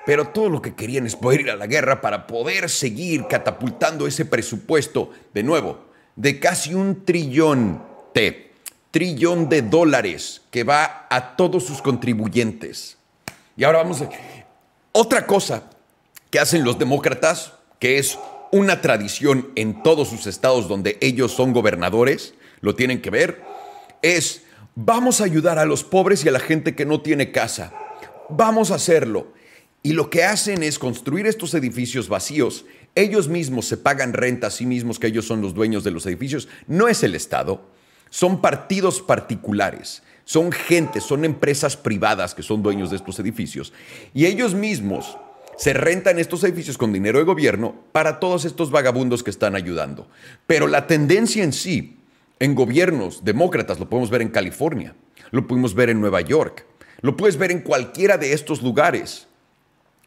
Pero 0.07 0.29
todo 0.29 0.49
lo 0.49 0.63
que 0.63 0.75
querían 0.75 1.07
es 1.07 1.15
poder 1.15 1.43
ir 1.43 1.51
a 1.51 1.57
la 1.57 1.67
guerra 1.67 2.01
para 2.01 2.27
poder 2.27 2.71
seguir 2.71 3.27
catapultando 3.29 4.07
ese 4.07 4.25
presupuesto, 4.25 5.11
de 5.35 5.43
nuevo, 5.43 5.85
de 6.17 6.41
casi 6.41 6.73
un 6.73 7.05
trillón 7.05 7.83
de, 8.15 8.51
trillón 8.91 9.51
de 9.51 9.61
dólares 9.61 10.41
que 10.51 10.65
va 10.65 11.07
a 11.11 11.37
todos 11.37 11.65
sus 11.65 11.83
contribuyentes. 11.83 12.97
Y 13.59 13.65
ahora 13.65 13.83
vamos 13.83 14.01
a... 14.01 14.09
Otra 14.93 15.27
cosa 15.27 15.65
que 16.31 16.39
hacen 16.39 16.65
los 16.65 16.79
demócratas, 16.79 17.53
que 17.79 17.99
es 17.99 18.19
una 18.51 18.81
tradición 18.81 19.51
en 19.55 19.83
todos 19.83 20.09
sus 20.09 20.27
estados 20.27 20.67
donde 20.67 20.97
ellos 21.03 21.33
son 21.33 21.53
gobernadores, 21.53 22.33
lo 22.61 22.75
tienen 22.75 23.03
que 23.03 23.11
ver, 23.11 23.48
es, 24.03 24.43
vamos 24.75 25.21
a 25.21 25.25
ayudar 25.25 25.59
a 25.59 25.65
los 25.65 25.85
pobres 25.85 26.25
y 26.25 26.29
a 26.29 26.33
la 26.33 26.41
gente 26.41 26.75
que 26.75 26.87
no 26.87 27.01
tiene 27.01 27.33
casa. 27.33 27.73
Vamos 28.29 28.71
a 28.71 28.77
hacerlo. 28.77 29.33
Y 29.83 29.93
lo 29.93 30.11
que 30.11 30.25
hacen 30.25 30.63
es 30.63 30.79
construir 30.79 31.27
estos 31.27 31.55
edificios 31.55 32.09
vacíos. 32.09 32.67
Ellos 32.95 33.29
mismos 33.29 33.67
se 33.67 33.77
pagan 33.77 34.13
renta 34.13 34.49
a 34.49 34.51
sí 34.51 34.67
mismos, 34.67 34.99
que 34.99 35.07
ellos 35.07 35.27
son 35.27 35.41
los 35.41 35.55
dueños 35.55 35.85
de 35.85 35.91
los 35.91 36.05
edificios. 36.07 36.49
No 36.67 36.89
es 36.89 37.03
el 37.03 37.15
Estado, 37.15 37.63
son 38.11 38.41
partidos 38.41 39.01
particulares. 39.01 40.03
Son 40.25 40.53
gente, 40.53 41.01
son 41.01 41.25
empresas 41.25 41.77
privadas 41.77 42.35
que 42.35 42.43
son 42.43 42.63
dueños 42.63 42.91
de 42.91 42.97
estos 42.97 43.19
edificios. 43.19 43.73
Y 44.13 44.27
ellos 44.27 44.55
mismos 44.55 45.17
se 45.57 45.73
rentan 45.73 46.19
estos 46.19 46.45
edificios 46.45 46.77
con 46.77 46.93
dinero 46.93 47.19
de 47.19 47.25
gobierno 47.25 47.75
para 47.93 48.21
todos 48.21 48.45
estos 48.45 48.71
vagabundos 48.71 49.23
que 49.23 49.31
están 49.31 49.57
ayudando. 49.57 50.07
Pero 50.47 50.67
la 50.67 50.87
tendencia 50.87 51.43
en 51.43 51.55
sí 51.55 51.98
en 52.41 52.55
gobiernos 52.55 53.25
demócratas, 53.25 53.79
lo 53.79 53.89
podemos 53.89 54.11
ver 54.11 54.23
en 54.23 54.29
California, 54.29 54.95
lo 55.31 55.47
pudimos 55.47 55.75
ver 55.75 55.91
en 55.91 56.01
Nueva 56.01 56.21
York, 56.21 56.65
lo 57.01 57.17
puedes 57.17 57.37
ver 57.37 57.51
en 57.51 57.61
cualquiera 57.61 58.17
de 58.17 58.33
estos 58.33 58.63
lugares. 58.63 59.29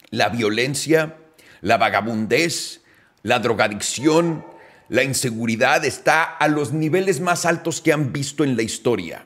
La 0.10 0.30
violencia, 0.30 1.18
la 1.62 1.78
vagabundez, 1.78 2.82
la 3.24 3.40
drogadicción, 3.40 4.46
la 4.90 5.04
inseguridad 5.04 5.86
está 5.86 6.24
a 6.24 6.48
los 6.48 6.74
niveles 6.74 7.22
más 7.22 7.46
altos 7.46 7.80
que 7.80 7.94
han 7.94 8.12
visto 8.12 8.44
en 8.44 8.58
la 8.58 8.64
historia. 8.64 9.26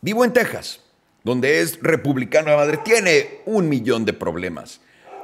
Vivo 0.00 0.24
en 0.24 0.32
Texas, 0.32 0.80
donde 1.24 1.60
es 1.60 1.80
republicano 1.80 2.50
la 2.50 2.56
madre, 2.56 2.78
tiene 2.84 3.40
un 3.46 3.68
millón 3.68 4.04
de 4.04 4.12
problemas. 4.12 4.80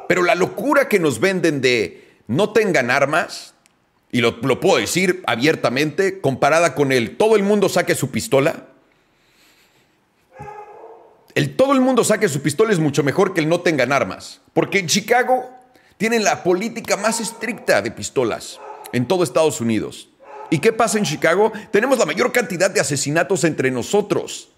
Pero 0.08 0.22
la 0.22 0.34
locura 0.34 0.88
que 0.88 0.98
nos 0.98 1.20
venden 1.20 1.60
de 1.60 2.18
no 2.26 2.52
tengan 2.52 2.90
armas, 2.90 3.54
y 4.12 4.20
lo, 4.20 4.40
puedo 4.40 4.78
decir 4.78 5.22
abiertamente, 5.26 6.20
comparada 6.20 6.74
con 6.74 6.90
el 6.90 7.16
todo 7.16 7.36
el 7.36 7.42
mundo 7.42 7.68
saque 7.68 7.94
su 7.94 8.10
pistola. 8.10 8.66
El 11.34 11.54
todo 11.54 11.72
el 11.72 11.80
mundo 11.80 12.02
saque 12.02 12.28
su 12.28 12.42
pistola 12.42 12.72
es 12.72 12.80
mucho 12.80 13.04
mejor 13.04 13.34
que 13.34 13.40
el 13.40 13.48
no 13.48 13.60
tengan 13.60 13.92
armas. 13.92 14.40
Porque 14.52 14.80
en 14.80 14.88
Chicago 14.88 15.48
tienen 15.96 16.24
la 16.24 16.42
política 16.42 16.96
más 16.96 17.20
estricta 17.20 17.82
de 17.82 17.92
pistolas 17.92 18.58
en 18.92 19.06
todo 19.06 19.22
Estados 19.22 19.60
Unidos. 19.60 20.08
¿Y 20.50 20.58
qué 20.58 20.72
pasa 20.72 20.98
en 20.98 21.04
Chicago? 21.04 21.52
Tenemos 21.70 21.98
la 21.98 22.06
mayor 22.06 22.32
cantidad 22.32 22.68
de 22.68 22.80
asesinatos 22.80 23.44
entre 23.44 23.70
nosotros. 23.70 24.48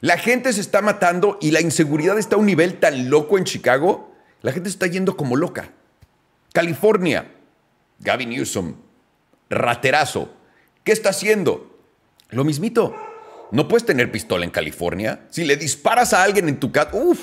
La 0.00 0.16
gente 0.16 0.52
se 0.52 0.60
está 0.60 0.80
matando 0.80 1.38
y 1.40 1.50
la 1.50 1.60
inseguridad 1.60 2.16
está 2.20 2.36
a 2.36 2.38
un 2.38 2.46
nivel 2.46 2.78
tan 2.78 3.10
loco 3.10 3.36
en 3.36 3.42
Chicago. 3.42 4.12
La 4.42 4.52
gente 4.52 4.68
está 4.68 4.86
yendo 4.86 5.16
como 5.16 5.34
loca. 5.34 5.72
California, 6.52 7.32
Gavin 7.98 8.30
Newsom, 8.30 8.76
raterazo. 9.50 10.34
¿Qué 10.84 10.92
está 10.92 11.10
haciendo? 11.10 11.78
Lo 12.30 12.44
mismito. 12.44 12.94
No 13.50 13.68
puedes 13.68 13.86
tener 13.86 14.12
pistola 14.12 14.44
en 14.44 14.50
California. 14.50 15.20
Si 15.30 15.44
le 15.44 15.56
disparas 15.56 16.12
a 16.12 16.22
alguien 16.22 16.48
en 16.48 16.60
tu 16.60 16.70
casa, 16.70 16.90
uff, 16.92 17.20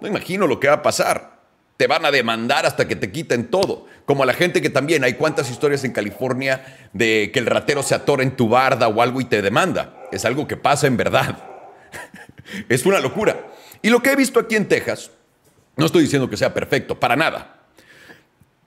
no 0.00 0.08
imagino 0.08 0.46
lo 0.46 0.60
que 0.60 0.68
va 0.68 0.74
a 0.74 0.82
pasar. 0.82 1.36
Te 1.76 1.86
van 1.86 2.04
a 2.04 2.10
demandar 2.10 2.64
hasta 2.66 2.88
que 2.88 2.96
te 2.96 3.10
quiten 3.10 3.50
todo. 3.50 3.86
Como 4.04 4.22
a 4.22 4.26
la 4.26 4.34
gente 4.34 4.62
que 4.62 4.70
también 4.70 5.04
hay 5.04 5.14
cuántas 5.14 5.50
historias 5.50 5.84
en 5.84 5.92
California 5.92 6.88
de 6.92 7.30
que 7.32 7.38
el 7.38 7.46
ratero 7.46 7.82
se 7.82 7.94
atora 7.94 8.22
en 8.22 8.36
tu 8.36 8.48
barda 8.48 8.88
o 8.88 9.02
algo 9.02 9.20
y 9.20 9.24
te 9.24 9.42
demanda. 9.42 9.94
Es 10.12 10.24
algo 10.24 10.46
que 10.46 10.56
pasa 10.56 10.86
en 10.86 10.96
verdad. 10.96 11.38
es 12.68 12.86
una 12.86 13.00
locura. 13.00 13.46
Y 13.82 13.90
lo 13.90 14.02
que 14.02 14.12
he 14.12 14.16
visto 14.16 14.40
aquí 14.40 14.56
en 14.56 14.68
Texas, 14.68 15.10
no 15.76 15.86
estoy 15.86 16.02
diciendo 16.02 16.30
que 16.30 16.36
sea 16.36 16.54
perfecto, 16.54 16.98
para 16.98 17.16
nada. 17.16 17.55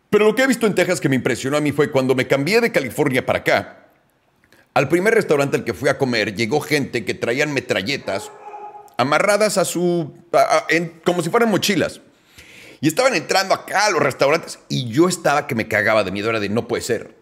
Pero 0.09 0.25
lo 0.25 0.35
que 0.35 0.43
he 0.43 0.47
visto 0.47 0.65
en 0.65 0.75
Texas 0.75 0.99
que 0.99 1.09
me 1.09 1.15
impresionó 1.15 1.57
a 1.57 1.61
mí 1.61 1.71
fue 1.71 1.91
cuando 1.91 2.15
me 2.15 2.27
cambié 2.27 2.61
de 2.61 2.71
California 2.71 3.25
para 3.25 3.39
acá. 3.39 3.87
Al 4.73 4.87
primer 4.89 5.13
restaurante 5.13 5.57
al 5.57 5.63
que 5.63 5.73
fui 5.73 5.89
a 5.89 5.97
comer 5.97 6.35
llegó 6.35 6.61
gente 6.61 7.05
que 7.05 7.13
traían 7.13 7.53
metralletas 7.53 8.31
amarradas 8.97 9.57
a 9.57 9.65
su. 9.65 10.13
como 11.03 11.21
si 11.21 11.29
fueran 11.29 11.49
mochilas. 11.49 12.01
Y 12.81 12.87
estaban 12.87 13.13
entrando 13.13 13.53
acá 13.53 13.87
a 13.87 13.91
los 13.91 14.01
restaurantes 14.01 14.59
y 14.69 14.89
yo 14.89 15.09
estaba 15.09 15.47
que 15.47 15.55
me 15.55 15.67
cagaba 15.67 16.03
de 16.03 16.11
miedo. 16.11 16.29
Era 16.29 16.39
de 16.39 16.49
no 16.49 16.67
puede 16.67 16.81
ser. 16.81 17.15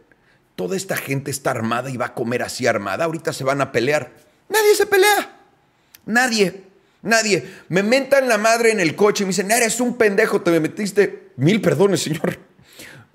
Toda 0.55 0.75
esta 0.75 0.95
gente 0.95 1.29
está 1.29 1.51
armada 1.51 1.89
y 1.89 1.97
va 1.97 2.07
a 2.07 2.13
comer 2.13 2.43
así 2.43 2.67
armada. 2.67 3.05
Ahorita 3.05 3.33
se 3.33 3.43
van 3.43 3.61
a 3.61 3.71
pelear. 3.71 4.11
Nadie 4.49 4.75
se 4.75 4.85
pelea. 4.85 5.39
Nadie. 6.05 6.63
Nadie. 7.01 7.47
Me 7.69 7.83
mentan 7.83 8.27
la 8.27 8.37
madre 8.37 8.71
en 8.71 8.79
el 8.79 8.95
coche 8.95 9.23
y 9.23 9.25
me 9.25 9.29
dicen, 9.29 9.51
eres 9.51 9.79
un 9.81 9.97
pendejo, 9.97 10.41
te 10.41 10.51
me 10.51 10.59
metiste. 10.59 11.31
Mil 11.37 11.61
perdones, 11.61 12.01
señor. 12.01 12.46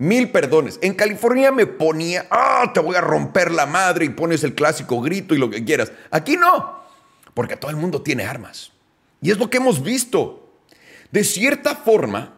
Mil 0.03 0.33
perdones. 0.33 0.81
En 0.83 0.95
California 0.95 1.53
me 1.53 1.65
ponía, 1.65 2.27
ah, 2.29 2.73
te 2.75 2.81
voy 2.81 2.97
a 2.97 3.01
romper 3.01 3.53
la 3.53 3.67
madre 3.67 4.05
y 4.05 4.09
pones 4.09 4.43
el 4.43 4.53
clásico 4.53 5.01
grito 5.01 5.33
y 5.33 5.39
lo 5.39 5.49
que 5.49 5.65
quieras. 5.65 5.93
Aquí 6.11 6.37
no, 6.37 6.83
porque 7.35 7.57
todo 7.57 7.71
el 7.71 7.77
mundo 7.77 8.03
tiene 8.03 8.25
armas. 8.25 8.73
Y 9.21 9.31
es 9.31 9.39
lo 9.39 9.49
que 9.49 9.59
hemos 9.59 9.81
visto. 9.81 10.57
De 11.13 11.23
cierta 11.23 11.77
forma, 11.77 12.35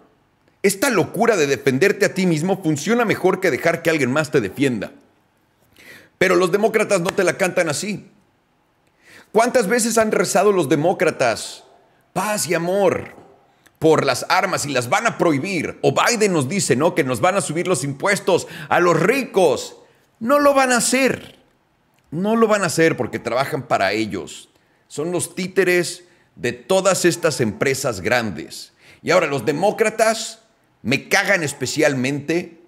esta 0.63 0.91
locura 0.91 1.39
de 1.39 1.47
defenderte 1.47 2.05
a 2.05 2.13
ti 2.13 2.27
mismo 2.27 2.63
funciona 2.63 3.07
mejor 3.07 3.41
que 3.41 3.51
dejar 3.51 3.81
que 3.81 3.89
alguien 3.89 4.13
más 4.13 4.31
te 4.31 4.43
defienda. 4.43 4.93
Pero 6.19 6.37
los 6.37 6.53
demócratas 6.53 7.01
no 7.01 7.13
te 7.13 7.25
la 7.25 7.39
cantan 7.39 7.71
así. 7.71 8.11
¿Cuántas 9.33 9.69
veces 9.69 9.97
han 9.97 10.13
rezado 10.13 10.53
los 10.53 10.69
demócratas 10.69 11.65
paz 12.13 12.47
y 12.47 12.53
amor 12.53 13.24
por 13.85 14.07
las 14.07 14.25
armas 14.31 14.65
y 14.65 14.71
las 14.71 14.89
van 14.89 15.07
a 15.07 15.19
prohibir? 15.19 15.79
O 15.83 15.93
Biden 15.93 16.33
nos 16.33 16.49
dice, 16.49 16.75
¿no? 16.75 16.95
Que 16.95 17.05
nos 17.05 17.21
van 17.21 17.37
a 17.37 17.43
subir 17.43 17.69
los 17.69 17.85
impuestos 17.85 18.49
a 18.71 18.81
los 18.81 18.99
ricos. 18.99 19.77
No 20.21 20.39
lo 20.39 20.55
van 20.55 20.73
a 20.73 20.79
hacer. 20.79 21.37
No 22.11 22.35
lo 22.35 22.49
van 22.49 22.63
a 22.63 22.69
hacer 22.69 22.97
porque 22.97 23.19
trabajan 23.19 23.69
para 23.69 23.93
ellos. 23.93 24.49
Son 24.89 25.13
los 25.13 25.35
títeres 25.35 26.05
de 26.35 26.53
todas 26.55 27.05
estas 27.05 27.43
empresas 27.43 28.01
grandes. 28.01 28.73
Y 29.03 29.11
ahora 29.11 29.27
los 29.27 29.45
demócratas 29.45 30.39
me 30.81 31.11
cagan 31.11 31.43
especialmente 31.43 32.63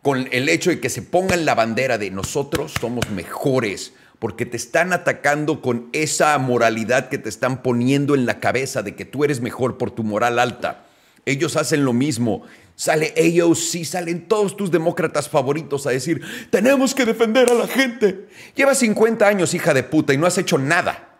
con 0.00 0.28
el 0.30 0.48
hecho 0.48 0.70
de 0.70 0.78
que 0.78 0.90
se 0.90 1.02
pongan 1.02 1.44
la 1.44 1.56
bandera 1.56 1.98
de 1.98 2.12
nosotros 2.12 2.72
somos 2.80 3.10
mejores, 3.10 3.94
porque 4.22 4.46
te 4.46 4.56
están 4.56 4.92
atacando 4.92 5.60
con 5.60 5.88
esa 5.92 6.38
moralidad 6.38 7.08
que 7.08 7.18
te 7.18 7.28
están 7.28 7.60
poniendo 7.60 8.14
en 8.14 8.24
la 8.24 8.38
cabeza 8.38 8.84
de 8.84 8.94
que 8.94 9.04
tú 9.04 9.24
eres 9.24 9.40
mejor 9.40 9.78
por 9.78 9.90
tu 9.90 10.04
moral 10.04 10.38
alta. 10.38 10.84
Ellos 11.26 11.56
hacen 11.56 11.84
lo 11.84 11.92
mismo. 11.92 12.44
Sale 12.76 13.12
AOC, 13.16 13.82
salen 13.84 14.28
todos 14.28 14.56
tus 14.56 14.70
demócratas 14.70 15.28
favoritos 15.28 15.88
a 15.88 15.90
decir, 15.90 16.22
tenemos 16.50 16.94
que 16.94 17.04
defender 17.04 17.50
a 17.50 17.54
la 17.54 17.66
gente. 17.66 18.28
Llevas 18.54 18.78
50 18.78 19.26
años, 19.26 19.54
hija 19.54 19.74
de 19.74 19.82
puta, 19.82 20.14
y 20.14 20.18
no 20.18 20.28
has 20.28 20.38
hecho 20.38 20.56
nada. 20.56 21.18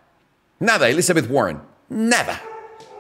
Nada, 0.61 0.89
Elizabeth 0.89 1.29
Warren. 1.29 1.59
Nada. 1.89 2.41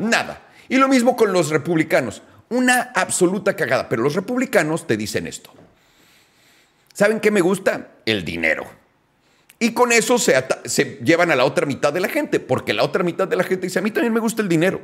Nada. 0.00 0.48
Y 0.68 0.78
lo 0.78 0.88
mismo 0.88 1.14
con 1.14 1.32
los 1.32 1.50
republicanos. 1.50 2.22
Una 2.48 2.90
absoluta 2.96 3.54
cagada. 3.54 3.88
Pero 3.88 4.02
los 4.02 4.16
republicanos 4.16 4.84
te 4.84 4.96
dicen 4.96 5.28
esto. 5.28 5.52
¿Saben 6.92 7.20
qué 7.20 7.30
me 7.30 7.40
gusta? 7.40 7.92
El 8.04 8.24
dinero. 8.24 8.81
Y 9.62 9.74
con 9.74 9.92
eso 9.92 10.18
se, 10.18 10.34
se, 10.64 10.98
llevan 11.04 11.30
a 11.30 11.36
la 11.36 11.44
otra 11.44 11.66
mitad 11.66 11.92
de 11.92 12.00
la 12.00 12.08
gente, 12.08 12.40
porque 12.40 12.72
la 12.72 12.82
otra 12.82 13.04
mitad 13.04 13.28
de 13.28 13.36
la 13.36 13.44
gente 13.44 13.68
dice, 13.68 13.78
a 13.78 13.82
mí 13.82 13.92
también 13.92 14.12
me 14.12 14.18
gusta 14.18 14.42
el 14.42 14.48
dinero. 14.48 14.82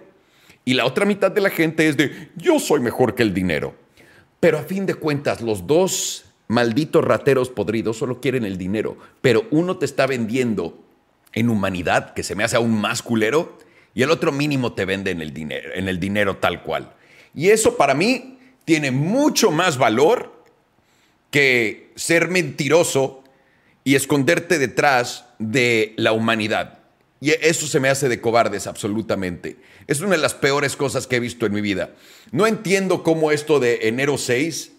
Y 0.64 0.74
la 0.74 0.86
otra 0.86 1.04
mitad 1.04 1.32
de 1.32 1.40
la 1.40 1.50
gente 1.50 1.88
es 1.88 1.96
de, 1.96 2.30
yo 2.36 2.60
soy 2.60 2.78
mejor 2.78 3.16
que 3.16 3.24
el 3.24 3.34
dinero. 3.34 3.74
Pero 4.38 4.56
a 4.56 4.62
fin 4.62 4.86
de 4.86 4.94
cuentas, 4.94 5.40
los 5.40 5.66
dos 5.66 6.26
malditos 6.46 7.04
rateros 7.04 7.48
podridos 7.48 7.96
solo 7.96 8.20
quieren 8.20 8.44
el 8.44 8.56
dinero, 8.56 8.96
pero 9.20 9.48
uno 9.50 9.78
te 9.78 9.84
está 9.84 10.06
vendiendo 10.06 10.78
en 11.32 11.48
humanidad, 11.50 12.14
que 12.14 12.22
se 12.22 12.36
me 12.36 12.44
hace 12.44 12.54
aún 12.54 12.80
más 12.80 13.02
culero, 13.02 13.58
y 13.94 14.04
el 14.04 14.12
otro 14.12 14.30
mínimo 14.30 14.74
te 14.74 14.84
vende 14.84 15.10
en 15.10 15.22
el 15.22 15.34
dinero, 15.34 15.70
en 15.74 15.88
el 15.88 15.98
dinero 15.98 16.36
tal 16.36 16.62
cual. 16.62 16.94
Y 17.34 17.48
eso 17.48 17.76
para 17.76 17.94
mí 17.94 18.38
tiene 18.64 18.92
mucho 18.92 19.50
más 19.50 19.76
valor 19.76 20.44
que 21.32 21.90
ser 21.96 22.28
mentiroso 22.28 23.17
y 23.88 23.94
esconderte 23.94 24.58
detrás 24.58 25.24
de 25.38 25.94
la 25.96 26.12
humanidad. 26.12 26.80
Y 27.22 27.30
eso 27.30 27.66
se 27.66 27.80
me 27.80 27.88
hace 27.88 28.10
de 28.10 28.20
cobardes 28.20 28.66
absolutamente. 28.66 29.56
Es 29.86 30.02
una 30.02 30.10
de 30.10 30.18
las 30.18 30.34
peores 30.34 30.76
cosas 30.76 31.06
que 31.06 31.16
he 31.16 31.20
visto 31.20 31.46
en 31.46 31.54
mi 31.54 31.62
vida. 31.62 31.94
No 32.30 32.46
entiendo 32.46 33.02
cómo 33.02 33.30
esto 33.30 33.60
de 33.60 33.88
enero 33.88 34.18
6 34.18 34.72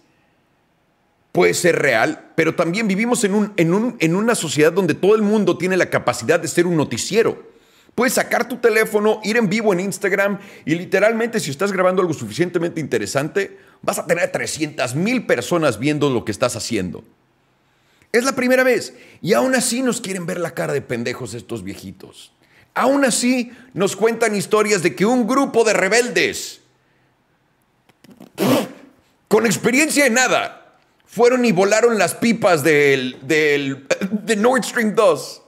puede 1.31 1.55
ser 1.55 1.79
real, 1.79 2.29
pero 2.35 2.53
también 2.53 2.87
vivimos 2.87 3.23
en, 3.23 3.33
un, 3.33 3.51
en, 3.57 3.95
en 3.97 4.15
una 4.15 4.35
sociedad 4.35 4.71
donde 4.71 4.93
todo 4.93 5.15
el 5.15 5.23
mundo 5.23 5.57
tiene 5.57 5.75
la 5.75 5.89
capacidad 5.89 6.39
de 6.39 6.47
ser 6.47 6.67
un 6.67 6.77
noticiero. 6.77 7.51
Puedes 7.95 8.13
sacar 8.13 8.47
tu 8.47 8.57
teléfono, 8.57 9.21
ir 9.23 9.37
en 9.37 9.49
vivo 9.49 9.73
en 9.73 9.79
Instagram 9.79 10.37
y 10.65 10.75
literalmente 10.75 11.39
si 11.39 11.49
estás 11.49 11.71
grabando 11.71 12.03
algo 12.03 12.13
suficientemente 12.13 12.79
interesante, 12.79 13.57
vas 13.81 13.97
a 13.97 14.05
tener 14.05 14.31
300 14.31 14.93
mil 14.93 15.25
personas 15.25 15.79
viendo 15.79 16.11
lo 16.11 16.23
que 16.23 16.31
estás 16.31 16.55
haciendo. 16.55 17.03
Es 18.11 18.23
la 18.23 18.33
primera 18.33 18.63
vez. 18.63 18.93
Y 19.21 19.33
aún 19.33 19.55
así 19.55 19.81
nos 19.81 20.01
quieren 20.01 20.25
ver 20.25 20.39
la 20.39 20.53
cara 20.53 20.73
de 20.73 20.81
pendejos 20.81 21.33
estos 21.33 21.63
viejitos. 21.63 22.33
Aún 22.73 23.05
así 23.05 23.51
nos 23.73 23.95
cuentan 23.95 24.35
historias 24.35 24.81
de 24.81 24.95
que 24.95 25.05
un 25.05 25.27
grupo 25.27 25.63
de 25.63 25.73
rebeldes, 25.73 26.61
con 29.27 29.45
experiencia 29.45 30.05
en 30.05 30.13
nada, 30.13 30.77
fueron 31.05 31.43
y 31.45 31.51
volaron 31.51 31.97
las 31.97 32.15
pipas 32.15 32.63
del, 32.63 33.17
del, 33.23 33.87
de 34.11 34.35
Nord 34.35 34.63
Stream 34.63 34.95
2. 34.95 35.41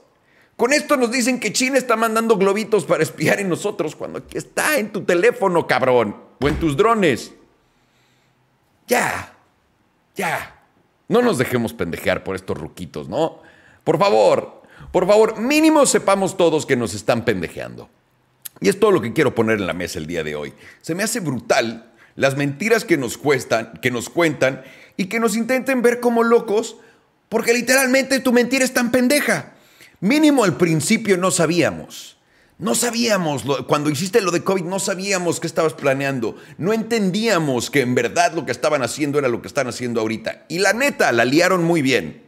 Con 0.56 0.72
esto 0.72 0.96
nos 0.96 1.10
dicen 1.10 1.40
que 1.40 1.52
China 1.52 1.78
está 1.78 1.96
mandando 1.96 2.36
globitos 2.36 2.84
para 2.84 3.02
espiar 3.02 3.40
en 3.40 3.48
nosotros 3.48 3.96
cuando 3.96 4.18
aquí 4.18 4.38
está 4.38 4.78
en 4.78 4.92
tu 4.92 5.04
teléfono, 5.04 5.66
cabrón, 5.66 6.16
o 6.40 6.48
en 6.48 6.58
tus 6.60 6.76
drones. 6.76 7.32
Ya, 8.86 9.34
ya. 10.14 10.61
No 11.12 11.20
nos 11.20 11.36
dejemos 11.36 11.74
pendejear 11.74 12.24
por 12.24 12.36
estos 12.36 12.56
ruquitos, 12.56 13.06
¿no? 13.06 13.42
Por 13.84 13.98
favor, 13.98 14.62
por 14.92 15.06
favor, 15.06 15.38
mínimo 15.38 15.84
sepamos 15.84 16.38
todos 16.38 16.64
que 16.64 16.74
nos 16.74 16.94
están 16.94 17.26
pendejeando. 17.26 17.90
Y 18.62 18.70
es 18.70 18.80
todo 18.80 18.92
lo 18.92 19.02
que 19.02 19.12
quiero 19.12 19.34
poner 19.34 19.58
en 19.58 19.66
la 19.66 19.74
mesa 19.74 19.98
el 19.98 20.06
día 20.06 20.24
de 20.24 20.34
hoy. 20.36 20.54
Se 20.80 20.94
me 20.94 21.02
hace 21.02 21.20
brutal 21.20 21.92
las 22.16 22.38
mentiras 22.38 22.86
que 22.86 22.96
nos 22.96 23.18
cuestan, 23.18 23.74
que 23.82 23.90
nos 23.90 24.08
cuentan 24.08 24.62
y 24.96 25.04
que 25.04 25.20
nos 25.20 25.36
intenten 25.36 25.82
ver 25.82 26.00
como 26.00 26.22
locos, 26.22 26.76
porque 27.28 27.52
literalmente 27.52 28.20
tu 28.20 28.32
mentira 28.32 28.64
es 28.64 28.72
tan 28.72 28.90
pendeja. 28.90 29.52
Mínimo 30.00 30.44
al 30.44 30.56
principio 30.56 31.18
no 31.18 31.30
sabíamos. 31.30 32.11
No 32.62 32.76
sabíamos, 32.76 33.42
cuando 33.66 33.90
hiciste 33.90 34.20
lo 34.20 34.30
de 34.30 34.44
COVID, 34.44 34.62
no 34.62 34.78
sabíamos 34.78 35.40
qué 35.40 35.48
estabas 35.48 35.74
planeando. 35.74 36.36
No 36.58 36.72
entendíamos 36.72 37.70
que 37.70 37.80
en 37.80 37.96
verdad 37.96 38.34
lo 38.34 38.46
que 38.46 38.52
estaban 38.52 38.82
haciendo 38.82 39.18
era 39.18 39.26
lo 39.26 39.42
que 39.42 39.48
están 39.48 39.66
haciendo 39.66 40.00
ahorita. 40.00 40.46
Y 40.48 40.60
la 40.60 40.72
neta, 40.72 41.10
la 41.10 41.24
liaron 41.24 41.64
muy 41.64 41.82
bien. 41.82 42.22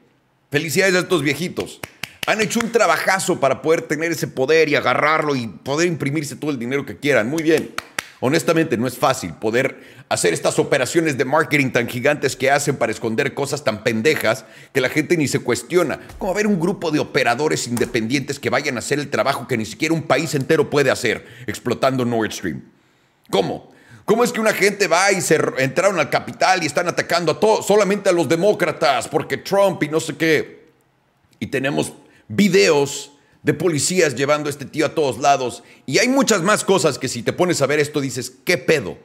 Felicidades 0.50 0.96
a 0.96 0.98
estos 0.98 1.22
viejitos. 1.22 1.78
Han 2.26 2.40
hecho 2.40 2.58
un 2.58 2.72
trabajazo 2.72 3.38
para 3.38 3.62
poder 3.62 3.82
tener 3.82 4.10
ese 4.10 4.26
poder 4.26 4.68
y 4.68 4.74
agarrarlo 4.74 5.36
y 5.36 5.46
poder 5.46 5.86
imprimirse 5.86 6.34
todo 6.34 6.50
el 6.50 6.58
dinero 6.58 6.84
que 6.84 6.96
quieran. 6.96 7.30
Muy 7.30 7.44
bien. 7.44 7.72
Honestamente, 8.26 8.78
no 8.78 8.86
es 8.86 8.96
fácil 8.96 9.34
poder 9.34 9.82
hacer 10.08 10.32
estas 10.32 10.58
operaciones 10.58 11.18
de 11.18 11.26
marketing 11.26 11.72
tan 11.72 11.86
gigantes 11.86 12.36
que 12.36 12.50
hacen 12.50 12.76
para 12.76 12.90
esconder 12.90 13.34
cosas 13.34 13.64
tan 13.64 13.84
pendejas 13.84 14.46
que 14.72 14.80
la 14.80 14.88
gente 14.88 15.18
ni 15.18 15.28
se 15.28 15.40
cuestiona. 15.40 16.00
Como 16.16 16.32
ver 16.32 16.46
un 16.46 16.58
grupo 16.58 16.90
de 16.90 17.00
operadores 17.00 17.68
independientes 17.68 18.40
que 18.40 18.48
vayan 18.48 18.76
a 18.76 18.78
hacer 18.78 18.98
el 18.98 19.10
trabajo 19.10 19.46
que 19.46 19.58
ni 19.58 19.66
siquiera 19.66 19.92
un 19.92 20.04
país 20.04 20.34
entero 20.34 20.70
puede 20.70 20.90
hacer, 20.90 21.26
explotando 21.46 22.06
Nord 22.06 22.32
Stream. 22.32 22.62
¿Cómo? 23.28 23.70
¿Cómo 24.06 24.24
es 24.24 24.32
que 24.32 24.40
una 24.40 24.54
gente 24.54 24.88
va 24.88 25.12
y 25.12 25.20
se 25.20 25.38
entraron 25.58 26.00
al 26.00 26.08
capital 26.08 26.62
y 26.62 26.66
están 26.66 26.88
atacando 26.88 27.32
a 27.32 27.38
todos, 27.38 27.66
solamente 27.66 28.08
a 28.08 28.12
los 28.12 28.26
demócratas, 28.26 29.06
porque 29.06 29.36
Trump 29.36 29.82
y 29.82 29.90
no 29.90 30.00
sé 30.00 30.16
qué? 30.16 30.70
Y 31.40 31.48
tenemos 31.48 31.92
videos 32.26 33.12
de 33.44 33.54
policías 33.54 34.16
llevando 34.16 34.48
a 34.48 34.50
este 34.50 34.64
tío 34.64 34.86
a 34.86 34.94
todos 34.94 35.18
lados. 35.18 35.62
Y 35.86 35.98
hay 35.98 36.08
muchas 36.08 36.42
más 36.42 36.64
cosas 36.64 36.98
que 36.98 37.08
si 37.08 37.22
te 37.22 37.32
pones 37.32 37.62
a 37.62 37.66
ver 37.66 37.78
esto 37.78 38.00
dices, 38.00 38.32
¿qué 38.44 38.58
pedo? 38.58 38.98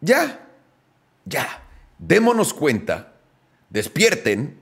Ya, 0.00 0.48
ya, 1.24 1.64
démonos 1.98 2.54
cuenta, 2.54 3.14
despierten 3.68 4.56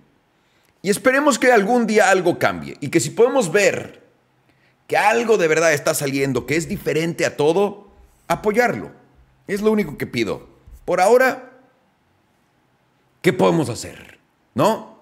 y 0.81 0.89
esperemos 0.89 1.39
que 1.39 1.53
algún 1.53 1.87
día 1.87 2.11
algo 2.11 2.39
cambie. 2.39 2.79
Y 2.81 2.89
que 2.89 3.01
si 3.01 3.11
podemos 3.11 3.53
ver 3.53 4.03
que 4.87 4.97
algo 4.97 5.37
de 5.37 5.49
verdad 5.49 5.75
está 5.75 5.93
saliendo, 5.93 6.47
que 6.47 6.57
es 6.57 6.69
diferente 6.69 7.27
a 7.27 7.37
todo, 7.37 7.89
apoyarlo. 8.29 8.93
Es 9.47 9.61
lo 9.61 9.73
único 9.73 9.99
que 9.99 10.07
pido. 10.07 10.49
Por 10.87 11.03
ahora, 11.03 11.53
¿qué 13.21 13.35
podemos 13.35 13.69
hacer? 13.69 14.19
¿No? 14.55 14.96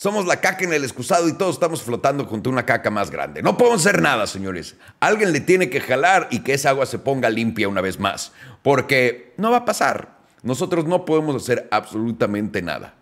Somos 0.00 0.24
la 0.24 0.40
caca 0.40 0.64
en 0.64 0.72
el 0.72 0.82
excusado 0.82 1.28
y 1.28 1.34
todos 1.34 1.56
estamos 1.56 1.82
flotando 1.82 2.24
junto 2.24 2.48
a 2.48 2.54
una 2.54 2.64
caca 2.64 2.88
más 2.88 3.10
grande. 3.10 3.42
No 3.42 3.58
podemos 3.58 3.84
hacer 3.84 4.00
nada, 4.00 4.26
señores. 4.26 4.76
Alguien 4.98 5.30
le 5.30 5.40
tiene 5.40 5.68
que 5.68 5.78
jalar 5.78 6.26
y 6.30 6.38
que 6.38 6.54
esa 6.54 6.70
agua 6.70 6.86
se 6.86 6.98
ponga 6.98 7.28
limpia 7.28 7.68
una 7.68 7.82
vez 7.82 8.00
más. 8.00 8.32
Porque 8.62 9.34
no 9.36 9.50
va 9.50 9.58
a 9.58 9.64
pasar. 9.66 10.16
Nosotros 10.42 10.86
no 10.86 11.04
podemos 11.04 11.36
hacer 11.36 11.68
absolutamente 11.70 12.62
nada. 12.62 12.94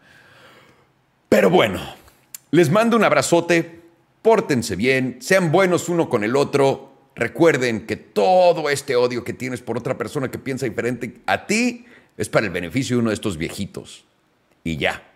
Pero 1.29 1.51
bueno, 1.51 1.81
les 2.51 2.69
mando 2.69 2.97
un 2.97 3.05
abrazote. 3.05 3.81
Pórtense 4.21 4.75
bien. 4.75 5.19
Sean 5.21 5.53
buenos 5.53 5.89
uno 5.89 6.09
con 6.09 6.25
el 6.25 6.35
otro. 6.35 6.95
Recuerden 7.15 7.87
que 7.87 7.95
todo 7.95 8.71
este 8.71 8.97
odio 8.97 9.23
que 9.23 9.35
tienes 9.35 9.63
por 9.63 9.79
otra 9.79 9.97
persona 9.97 10.33
que 10.33 10.39
piensa 10.41 10.67
diferente 10.67 11.21
a 11.27 11.47
ti 11.47 11.87
es 12.17 12.29
para 12.29 12.47
el 12.47 12.53
beneficio 12.53 12.97
de 12.97 13.03
uno 13.03 13.11
de 13.11 13.15
estos 13.15 13.37
viejitos. 13.37 14.05
Y 14.65 14.79
ya. 14.79 15.08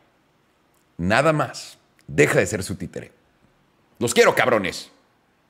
Nada 1.02 1.32
más. 1.32 1.78
Deja 2.06 2.38
de 2.38 2.46
ser 2.46 2.62
su 2.62 2.76
títere. 2.76 3.10
Los 3.98 4.14
quiero, 4.14 4.36
cabrones. 4.36 4.91